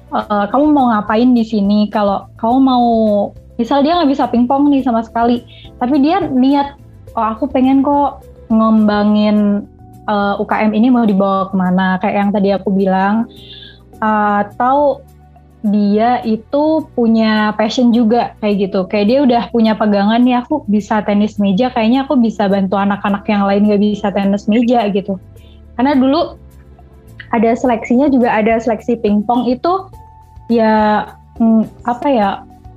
Uh, 0.10 0.46
kamu 0.50 0.72
mau 0.72 0.90
ngapain 0.90 1.30
di 1.36 1.44
sini? 1.46 1.92
Kalau 1.94 2.26
kamu 2.40 2.58
mau, 2.64 2.88
misal 3.60 3.84
dia 3.86 4.00
nggak 4.00 4.10
bisa 4.10 4.26
pingpong 4.32 4.72
nih 4.72 4.82
sama 4.82 5.04
sekali, 5.04 5.44
tapi 5.78 6.00
dia 6.00 6.24
niat, 6.24 6.80
oh 7.14 7.28
aku 7.38 7.46
pengen 7.52 7.84
kok 7.84 8.24
ngembangin 8.48 9.68
uh, 10.08 10.42
UKM 10.42 10.72
ini 10.74 10.88
mau 10.90 11.06
dibawa 11.06 11.52
ke 11.52 11.56
mana? 11.60 12.00
Kayak 12.02 12.16
yang 12.16 12.32
tadi 12.34 12.50
aku 12.56 12.70
bilang, 12.74 13.28
uh, 14.00 14.48
atau 14.48 15.04
dia 15.68 16.24
itu 16.24 16.88
punya 16.96 17.52
passion 17.60 17.92
juga 17.92 18.34
kayak 18.40 18.56
gitu. 18.70 18.80
Kayak 18.88 19.06
dia 19.06 19.20
udah 19.28 19.44
punya 19.52 19.74
pegangan 19.76 20.24
nih 20.24 20.40
aku 20.40 20.64
bisa 20.72 21.04
tenis 21.04 21.36
meja, 21.38 21.68
kayaknya 21.70 22.08
aku 22.08 22.16
bisa 22.16 22.48
bantu 22.48 22.80
anak-anak 22.80 23.28
yang 23.28 23.44
lain 23.44 23.68
gak 23.68 23.82
bisa 23.84 24.08
tenis 24.14 24.48
meja 24.48 24.88
gitu. 24.90 25.20
Karena 25.76 25.94
dulu 25.98 26.40
ada 27.36 27.52
seleksinya 27.52 28.08
juga 28.08 28.32
ada 28.32 28.56
seleksi 28.56 28.96
pingpong 29.04 29.52
itu 29.52 29.92
ya 30.48 31.04
mm, 31.42 31.84
apa 31.84 32.08
ya 32.08 32.30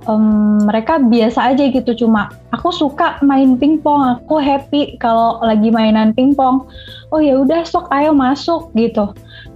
um, 0.05 0.63
mereka 0.65 1.01
biasa 1.01 1.53
aja 1.53 1.67
gitu 1.69 2.05
cuma 2.05 2.31
aku 2.53 2.69
suka 2.73 3.19
main 3.25 3.57
pingpong 3.59 4.21
aku 4.21 4.39
happy 4.39 4.95
kalau 5.01 5.41
lagi 5.43 5.69
mainan 5.69 6.15
pingpong 6.15 6.65
oh 7.11 7.19
ya 7.19 7.37
udah 7.41 7.65
sok 7.65 7.91
ayo 7.91 8.15
masuk 8.15 8.71
gitu 8.77 9.11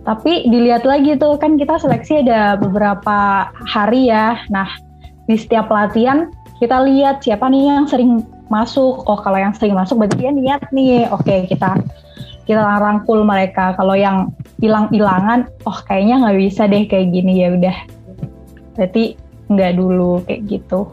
tapi 0.05 0.45
dilihat 0.45 0.85
lagi 0.85 1.17
tuh 1.17 1.33
kan 1.41 1.57
kita 1.57 1.81
seleksi 1.81 2.21
ada 2.21 2.53
beberapa 2.61 3.49
hari 3.65 4.13
ya. 4.13 4.37
Nah 4.53 4.69
di 5.25 5.33
setiap 5.33 5.65
latihan 5.73 6.29
kita 6.61 6.85
lihat 6.85 7.25
siapa 7.25 7.49
nih 7.49 7.73
yang 7.73 7.89
sering 7.89 8.21
masuk. 8.53 9.01
Oh 9.09 9.17
kalau 9.17 9.41
yang 9.41 9.57
sering 9.57 9.73
masuk 9.73 9.97
berarti 9.97 10.21
dia 10.21 10.31
niat 10.31 10.61
nih. 10.69 11.09
Oke 11.09 11.49
kita 11.49 11.81
kita 12.45 12.61
rangkul 12.61 13.25
mereka. 13.25 13.73
Kalau 13.73 13.97
yang 13.97 14.29
hilang-hilangan, 14.61 15.49
oh 15.65 15.77
kayaknya 15.89 16.21
nggak 16.21 16.37
bisa 16.37 16.69
deh 16.69 16.85
kayak 16.85 17.09
gini 17.09 17.41
ya 17.41 17.57
udah. 17.57 17.77
Berarti 18.77 19.17
nggak 19.49 19.73
dulu 19.77 20.23
kayak 20.25 20.41
gitu. 20.49 20.89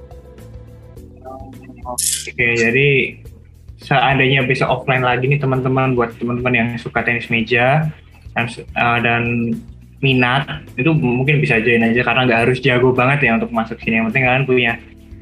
Oke, 1.82 2.46
jadi 2.54 3.18
seandainya 3.82 4.46
bisa 4.46 4.70
offline 4.70 5.02
lagi 5.02 5.26
nih 5.26 5.42
teman-teman 5.42 5.98
buat 5.98 6.14
teman-teman 6.16 6.54
yang 6.54 6.68
suka 6.78 7.02
tenis 7.02 7.26
meja, 7.26 7.90
dan, 8.38 8.46
uh, 8.78 8.98
dan 9.02 9.22
minat 10.02 10.66
itu 10.74 10.90
mungkin 10.94 11.38
bisa 11.38 11.62
join 11.62 11.82
aja 11.82 12.02
karena 12.02 12.26
nggak 12.26 12.40
harus 12.46 12.58
jago 12.58 12.90
banget 12.90 13.30
ya 13.30 13.38
untuk 13.38 13.54
masuk 13.54 13.78
sini 13.78 14.02
yang 14.02 14.10
penting 14.10 14.26
kalian 14.26 14.46
punya 14.46 14.72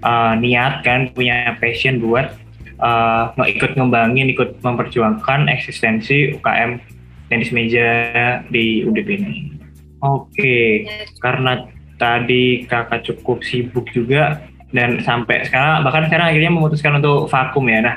uh, 0.00 0.32
niat 0.40 0.80
kan 0.80 1.12
punya 1.12 1.52
passion 1.60 2.00
buat 2.00 2.32
uh, 2.80 3.36
ikut 3.44 3.76
ngembangin, 3.76 4.32
ikut 4.32 4.58
memperjuangkan 4.64 5.52
eksistensi 5.52 6.32
UKM 6.40 6.80
tenis 7.28 7.52
meja 7.54 7.88
di 8.50 8.82
UDP 8.82 9.08
ini. 9.20 9.32
Oke, 10.00 10.88
karena 11.20 11.68
tadi 12.00 12.64
kakak 12.64 13.04
cukup 13.04 13.44
sibuk 13.44 13.84
juga 13.92 14.40
dan 14.72 15.04
sampai 15.04 15.44
sekarang 15.44 15.84
bahkan 15.84 16.08
sekarang 16.08 16.32
akhirnya 16.32 16.50
memutuskan 16.50 16.96
untuk 16.96 17.28
vakum 17.28 17.68
ya. 17.68 17.84
Nah, 17.84 17.96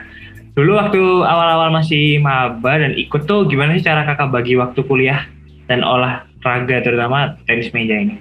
dulu 0.53 0.75
waktu 0.75 1.01
awal-awal 1.23 1.71
masih 1.71 2.19
maba 2.19 2.83
dan 2.83 2.91
ikut 2.99 3.23
tuh 3.23 3.47
gimana 3.47 3.79
sih 3.79 3.85
cara 3.87 4.03
kakak 4.03 4.29
bagi 4.29 4.59
waktu 4.59 4.83
kuliah 4.83 5.23
dan 5.71 5.81
olahraga 5.81 6.83
terutama 6.83 7.39
tenis 7.47 7.71
meja 7.71 7.95
ini? 7.95 8.19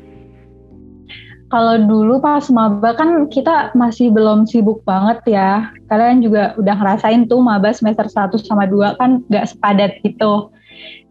Kalau 1.53 1.77
dulu 1.85 2.17
pas 2.17 2.49
maba 2.49 2.97
kan 2.97 3.29
kita 3.29 3.77
masih 3.77 4.09
belum 4.09 4.49
sibuk 4.49 4.81
banget 4.89 5.37
ya. 5.37 5.69
Kalian 5.93 6.25
juga 6.25 6.57
udah 6.57 6.81
ngerasain 6.81 7.29
tuh 7.29 7.45
maba 7.45 7.77
semester 7.77 8.09
1 8.09 8.41
sama 8.41 8.65
2 8.65 8.97
kan 8.97 9.21
gak 9.29 9.53
sepadat 9.53 10.01
gitu. 10.01 10.49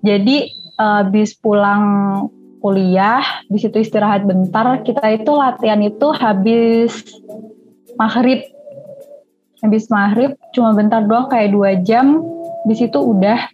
Jadi 0.02 0.50
uh, 0.82 1.06
habis 1.06 1.38
pulang 1.38 1.86
kuliah, 2.62 3.26
di 3.50 3.58
situ 3.58 3.82
istirahat 3.82 4.24
bentar, 4.24 4.86
kita 4.86 5.02
itu 5.18 5.34
latihan 5.34 5.82
itu 5.82 6.08
habis 6.14 6.94
maghrib. 7.98 8.46
Habis 9.66 9.90
maghrib 9.90 10.38
cuma 10.54 10.74
bentar 10.78 11.02
doang 11.06 11.28
kayak 11.28 11.54
dua 11.54 11.78
jam, 11.82 12.22
di 12.70 12.78
situ 12.78 12.98
udah. 12.98 13.50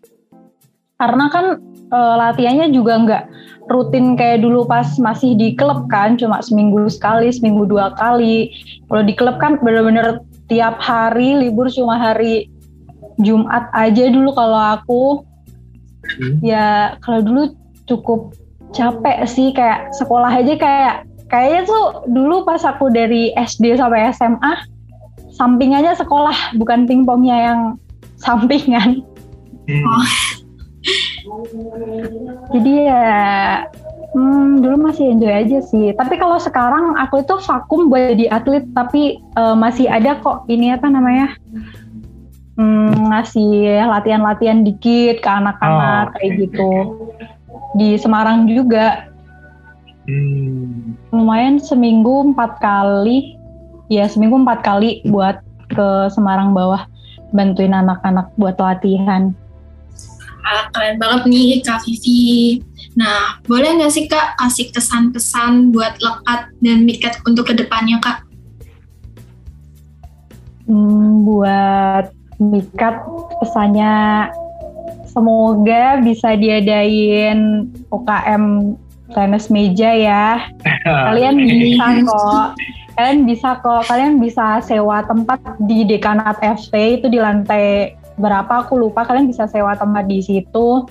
Karena 0.99 1.25
kan 1.31 1.45
uh, 1.91 2.15
latihannya 2.19 2.75
juga 2.75 2.99
nggak 2.99 3.23
rutin 3.67 4.15
kayak 4.15 4.43
dulu 4.43 4.63
pas 4.67 4.87
masih 4.99 5.35
di 5.35 5.55
klub 5.55 5.87
kan, 5.87 6.19
cuma 6.19 6.43
seminggu 6.43 6.87
sekali, 6.91 7.31
seminggu 7.31 7.67
dua 7.67 7.95
kali. 7.95 8.51
Kalau 8.87 9.03
di 9.03 9.13
klub 9.15 9.39
kan 9.39 9.59
bener-bener 9.59 10.23
tiap 10.47 10.79
hari 10.83 11.47
libur 11.47 11.67
cuma 11.71 11.99
hari 11.99 12.51
Jumat 13.19 13.71
aja 13.75 14.07
dulu 14.11 14.31
kalau 14.35 14.59
aku. 14.79 15.03
Hmm. 16.07 16.39
Ya 16.39 16.95
kalau 17.03 17.19
dulu 17.19 17.43
cukup 17.83 18.31
capek 18.75 19.17
sih 19.27 19.55
kayak 19.55 19.91
sekolah 19.95 20.31
aja 20.31 20.53
kayak 20.59 20.95
kayaknya 21.27 21.61
tuh 21.67 21.85
dulu 22.07 22.43
pas 22.47 22.63
aku 22.63 22.91
dari 22.91 23.31
SD 23.35 23.79
sampai 23.79 24.11
SMA 24.15 24.53
sampingannya 25.35 25.93
sekolah 25.93 26.57
bukan 26.57 26.89
pingpongnya 26.89 27.37
yang 27.37 27.59
sampingan. 28.23 29.05
Hmm. 29.67 29.83
Oh. 29.83 30.07
Jadi 32.55 32.87
ya 32.87 33.03
hmm, 34.15 34.63
dulu 34.63 34.89
masih 34.89 35.11
enjoy 35.11 35.33
aja 35.33 35.59
sih. 35.61 35.91
Tapi 35.93 36.15
kalau 36.15 36.39
sekarang 36.39 36.95
aku 36.95 37.21
itu 37.21 37.35
vakum 37.43 37.91
buat 37.91 38.15
jadi 38.15 38.31
atlet, 38.31 38.65
tapi 38.71 39.19
uh, 39.35 39.53
masih 39.53 39.91
ada 39.91 40.17
kok 40.23 40.47
ini 40.47 40.71
apa 40.71 40.87
namanya 40.87 41.35
hmm, 42.57 43.11
ngasih 43.13 43.83
latihan-latihan 43.85 44.63
dikit 44.63 45.21
ke 45.21 45.29
anak-anak 45.29 46.11
oh, 46.11 46.13
kayak 46.17 46.31
gitu. 46.47 46.71
Di 47.75 47.97
Semarang 47.99 48.47
juga. 48.49 49.07
Hmm. 50.07 50.95
Lumayan 51.11 51.59
seminggu 51.59 52.31
empat 52.31 52.63
kali, 52.63 53.35
ya 53.91 54.07
seminggu 54.07 54.39
empat 54.39 54.63
kali 54.63 55.03
buat 55.07 55.43
ke 55.67 56.07
Semarang 56.11 56.55
bawah 56.55 56.87
bantuin 57.35 57.75
anak-anak 57.75 58.31
buat 58.39 58.55
latihan. 58.55 59.35
Ah, 60.47 60.71
keren 60.71 60.95
banget 60.95 61.27
nih 61.27 61.59
Kak 61.59 61.83
Vivi. 61.83 62.63
Nah, 62.95 63.43
boleh 63.43 63.75
nggak 63.75 63.91
sih 63.91 64.07
Kak 64.07 64.39
kasih 64.39 64.71
kesan-kesan 64.71 65.75
buat 65.75 65.99
lekat 65.99 66.55
dan 66.63 66.87
mikat 66.87 67.19
untuk 67.27 67.51
ke 67.51 67.53
depannya 67.53 67.99
Kak? 67.99 68.23
Hmm, 70.71 71.27
buat 71.27 72.15
mikat 72.39 72.95
pesannya 73.43 74.27
semoga 75.17 75.97
bisa 76.05 76.37
diadain 76.37 77.65
UKM 77.89 78.77
tenis 79.17 79.49
meja 79.49 79.89
ya. 79.97 80.45
Kalian 81.09 81.41
bisa 81.41 81.85
kok. 82.05 82.45
Kalian 82.93 83.19
bisa 83.25 83.49
kok. 83.65 83.81
Kalian 83.89 84.13
bisa 84.21 84.61
sewa 84.61 85.01
tempat 85.09 85.41
di 85.65 85.89
dekanat 85.89 86.37
FT 86.37 87.01
itu 87.01 87.09
di 87.09 87.17
lantai 87.17 87.97
berapa 88.17 88.65
aku 88.65 88.77
lupa 88.77 89.05
kalian 89.05 89.29
bisa 89.29 89.45
sewa 89.45 89.77
tempat 89.77 90.09
di 90.09 90.25
situ 90.25 90.89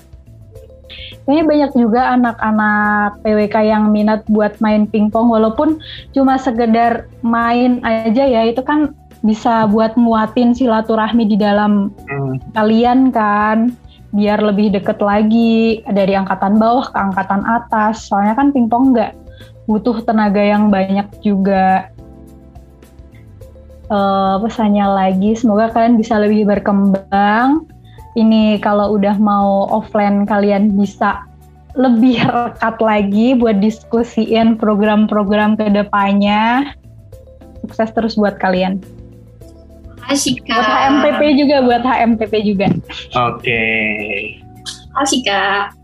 kayaknya 1.27 1.45
banyak 1.45 1.71
juga 1.75 2.15
anak-anak 2.15 3.19
PWK 3.27 3.57
yang 3.67 3.91
minat 3.91 4.23
buat 4.31 4.55
main 4.62 4.87
pingpong 4.87 5.27
walaupun 5.27 5.83
cuma 6.15 6.39
sekedar 6.39 7.11
main 7.27 7.83
aja 7.83 8.23
ya 8.23 8.47
itu 8.47 8.62
kan 8.62 8.95
bisa 9.27 9.67
buat 9.67 9.99
muatin 9.99 10.55
silaturahmi 10.55 11.27
di 11.27 11.35
dalam 11.35 11.91
hmm. 12.07 12.55
kalian 12.55 13.11
kan 13.11 13.75
biar 14.14 14.38
lebih 14.42 14.75
deket 14.75 14.99
lagi 15.03 15.83
dari 15.87 16.14
angkatan 16.14 16.59
bawah 16.59 16.90
ke 16.90 16.99
angkatan 16.99 17.42
atas. 17.47 18.07
Soalnya 18.07 18.35
kan 18.38 18.55
pingpong 18.55 18.95
nggak 18.95 19.12
butuh 19.66 20.03
tenaga 20.07 20.42
yang 20.42 20.71
banyak 20.71 21.07
juga. 21.23 21.90
Uh, 23.87 24.42
pesannya 24.42 24.83
lagi 24.83 25.38
semoga 25.38 25.71
kalian 25.71 25.95
bisa 25.95 26.19
lebih 26.19 26.47
berkembang. 26.47 27.66
Ini 28.19 28.59
kalau 28.64 28.97
udah 28.97 29.14
mau 29.21 29.71
offline 29.71 30.27
kalian 30.27 30.75
bisa 30.75 31.23
lebih 31.77 32.25
rekat 32.35 32.77
lagi 32.81 33.37
buat 33.37 33.61
diskusiin 33.61 34.57
program-program 34.59 35.61
ke 35.61 35.71
depannya 35.71 36.73
sukses 37.66 37.90
terus 37.92 38.14
buat 38.14 38.38
kalian 38.38 38.81
Asik 40.07 40.47
Buat 40.47 40.66
HMPP 40.66 41.23
juga, 41.35 41.57
buat 41.66 41.83
HMPP 41.83 42.35
juga. 42.47 42.66
Oke. 42.71 43.42
Okay. 43.42 44.40
Asik 44.97 45.27
Kak. 45.27 45.77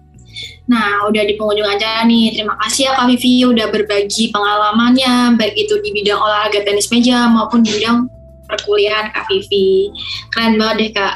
Nah, 0.70 1.04
udah 1.10 1.22
di 1.26 1.34
pengunjung 1.34 1.66
aja 1.66 2.06
nih. 2.06 2.32
Terima 2.32 2.54
kasih 2.64 2.88
ya 2.88 2.92
Kak 2.96 3.10
Vivi 3.10 3.44
udah 3.44 3.66
berbagi 3.68 4.30
pengalamannya, 4.30 5.36
baik 5.36 5.54
itu 5.58 5.74
di 5.82 5.90
bidang 5.90 6.22
olahraga 6.22 6.62
tenis 6.62 6.88
meja 6.88 7.26
maupun 7.28 7.66
di 7.66 7.74
bidang 7.74 8.06
perkuliahan 8.46 9.10
Kak 9.10 9.26
Vivi. 9.26 9.90
Keren 10.30 10.56
banget 10.56 10.76
deh 10.78 10.90
Kak. 10.94 11.14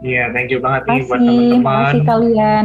Iya, 0.00 0.12
yeah, 0.12 0.26
thank 0.32 0.48
you 0.48 0.60
banget 0.60 0.88
nih 0.88 1.02
buat 1.04 1.20
teman-teman. 1.20 1.52
Terima 1.52 1.72
kasih 1.84 2.02
kalian. 2.08 2.64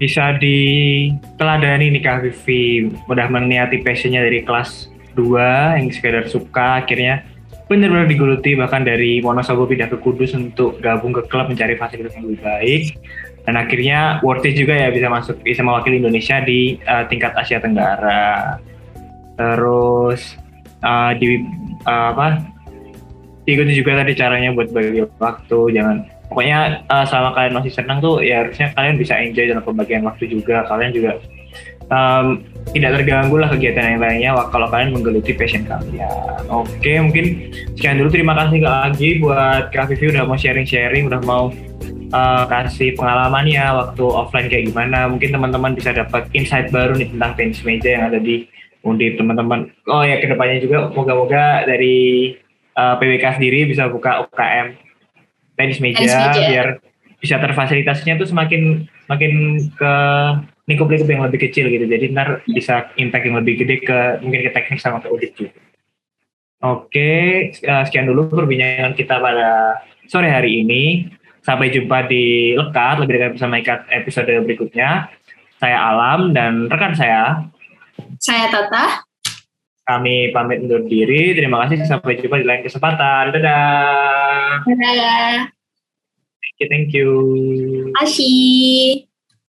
Bisa 0.00 0.24
diteladani 0.40 1.86
nih 1.92 2.02
Kak 2.02 2.18
Vivi, 2.24 2.88
udah 3.10 3.26
meniati 3.28 3.82
passionnya 3.84 4.24
dari 4.24 4.40
kelas 4.46 4.88
2 5.18 5.82
yang 5.82 5.88
sekedar 5.92 6.24
suka 6.30 6.80
akhirnya 6.80 7.26
benar-benar 7.66 8.06
digeluti 8.06 8.54
bahkan 8.54 8.86
dari 8.86 9.18
Wonosobo 9.18 9.66
pindah 9.66 9.90
ke 9.90 9.98
Kudus 9.98 10.34
untuk 10.38 10.78
gabung 10.78 11.10
ke 11.10 11.26
klub 11.26 11.50
mencari 11.50 11.74
fasilitas 11.74 12.14
yang 12.14 12.30
lebih 12.30 12.42
baik. 12.42 12.82
Dan 13.46 13.54
akhirnya 13.54 14.18
worth 14.26 14.42
it 14.42 14.58
juga 14.58 14.74
ya 14.74 14.90
bisa 14.90 15.06
masuk 15.06 15.38
bisa 15.46 15.62
mewakili 15.62 16.02
Indonesia 16.02 16.42
di 16.42 16.82
uh, 16.86 17.06
tingkat 17.06 17.34
Asia 17.38 17.62
Tenggara. 17.62 18.58
Terus 19.38 20.34
uh, 20.82 21.14
di 21.14 21.42
uh, 21.86 22.10
apa 22.14 22.42
ikuti 23.46 23.78
juga 23.78 24.02
tadi 24.02 24.18
caranya 24.18 24.50
buat 24.50 24.74
bagi 24.74 25.06
waktu 25.22 25.58
jangan 25.70 25.96
pokoknya 26.26 26.82
uh, 26.90 27.06
selama 27.06 27.30
kalian 27.38 27.54
masih 27.54 27.70
senang 27.70 28.02
tuh 28.02 28.18
ya 28.18 28.42
harusnya 28.42 28.74
kalian 28.74 28.98
bisa 28.98 29.14
enjoy 29.14 29.46
dalam 29.46 29.62
pembagian 29.62 30.02
waktu 30.02 30.26
juga. 30.26 30.66
Kalian 30.66 30.90
juga 30.94 31.18
um, 31.90 32.42
tidak 32.74 33.00
terganggu 33.00 33.36
lah 33.38 33.48
kegiatan 33.50 33.96
yang 33.96 34.00
lainnya 34.02 34.30
kalau 34.50 34.66
kalian 34.68 34.90
menggeluti 34.94 35.32
passion 35.32 35.62
kalian. 35.64 36.42
Oke, 36.50 36.98
mungkin 36.98 37.54
sekian 37.78 38.02
dulu. 38.02 38.10
Terima 38.10 38.34
kasih 38.34 38.60
lagi 38.62 39.08
buat 39.22 39.70
Kak 39.70 39.94
Vivi 39.94 40.14
udah 40.14 40.24
mau 40.26 40.38
sharing-sharing, 40.38 41.06
udah 41.06 41.20
mau 41.22 41.54
uh, 42.10 42.44
kasih 42.50 42.94
pengalamannya 42.98 43.64
waktu 43.70 44.04
offline 44.04 44.48
kayak 44.50 44.70
gimana. 44.70 45.06
Mungkin 45.06 45.30
teman-teman 45.30 45.72
bisa 45.78 45.94
dapat 45.94 46.26
insight 46.34 46.74
baru 46.74 46.98
nih 46.98 47.10
tentang 47.14 47.32
tenis 47.38 47.62
meja 47.62 47.90
yang 47.96 48.04
ada 48.10 48.18
di 48.18 48.46
Undip 48.86 49.18
teman-teman. 49.18 49.66
Oh 49.90 50.06
ya 50.06 50.22
ke 50.22 50.30
depannya 50.30 50.62
juga 50.62 50.86
moga-moga 50.94 51.66
dari 51.66 52.30
uh, 52.78 52.94
eh, 52.94 52.94
PWK 53.02 53.42
sendiri 53.42 53.66
bisa 53.66 53.90
buka 53.90 54.22
UKM 54.30 54.78
tenis 55.56 55.80
meja, 55.82 56.04
tenis 56.04 56.14
meja. 56.14 56.42
biar 56.46 56.66
bisa 57.18 57.40
terfasilitasinya 57.40 58.20
tuh 58.20 58.28
semakin 58.28 58.86
makin 59.10 59.32
ke 59.74 59.94
lingkup-lingkup 60.66 61.08
yang 61.08 61.22
lebih 61.26 61.40
kecil 61.48 61.70
gitu. 61.70 61.86
Jadi 61.86 62.10
ntar 62.10 62.42
bisa 62.46 62.90
impact 62.98 63.24
yang 63.26 63.38
lebih 63.38 63.54
gede 63.62 63.76
ke 63.86 63.98
mungkin 64.22 64.42
ke 64.46 64.50
teknik 64.50 64.82
sama 64.82 64.98
ke 64.98 65.06
audit 65.08 65.32
juga. 65.38 65.54
Oke, 66.66 67.12
uh, 67.62 67.84
sekian 67.86 68.10
dulu 68.10 68.32
perbincangan 68.32 68.96
kita 68.98 69.22
pada 69.22 69.80
sore 70.10 70.28
hari 70.32 70.66
ini. 70.66 71.06
Sampai 71.46 71.70
jumpa 71.70 72.10
di 72.10 72.58
Lekat, 72.58 72.98
lebih 72.98 73.12
dekat 73.22 73.30
bersama 73.38 73.62
Ikat 73.62 73.86
episode 73.94 74.34
berikutnya. 74.42 75.14
Saya 75.62 75.78
Alam 75.78 76.34
dan 76.34 76.66
rekan 76.66 76.98
saya. 76.98 77.46
Saya 78.18 78.50
Tata. 78.50 79.06
Kami 79.86 80.34
pamit 80.34 80.66
undur 80.66 80.82
diri. 80.82 81.38
Terima 81.38 81.62
kasih. 81.62 81.86
Sampai 81.86 82.18
jumpa 82.18 82.42
di 82.42 82.46
lain 82.50 82.66
kesempatan. 82.66 83.30
Dadah. 83.30 84.66
Dadah. 84.66 85.46
Thank 86.42 86.58
you. 86.58 86.66
Thank 86.66 86.90
you. 86.90 87.10
Asyik. 88.02 89.05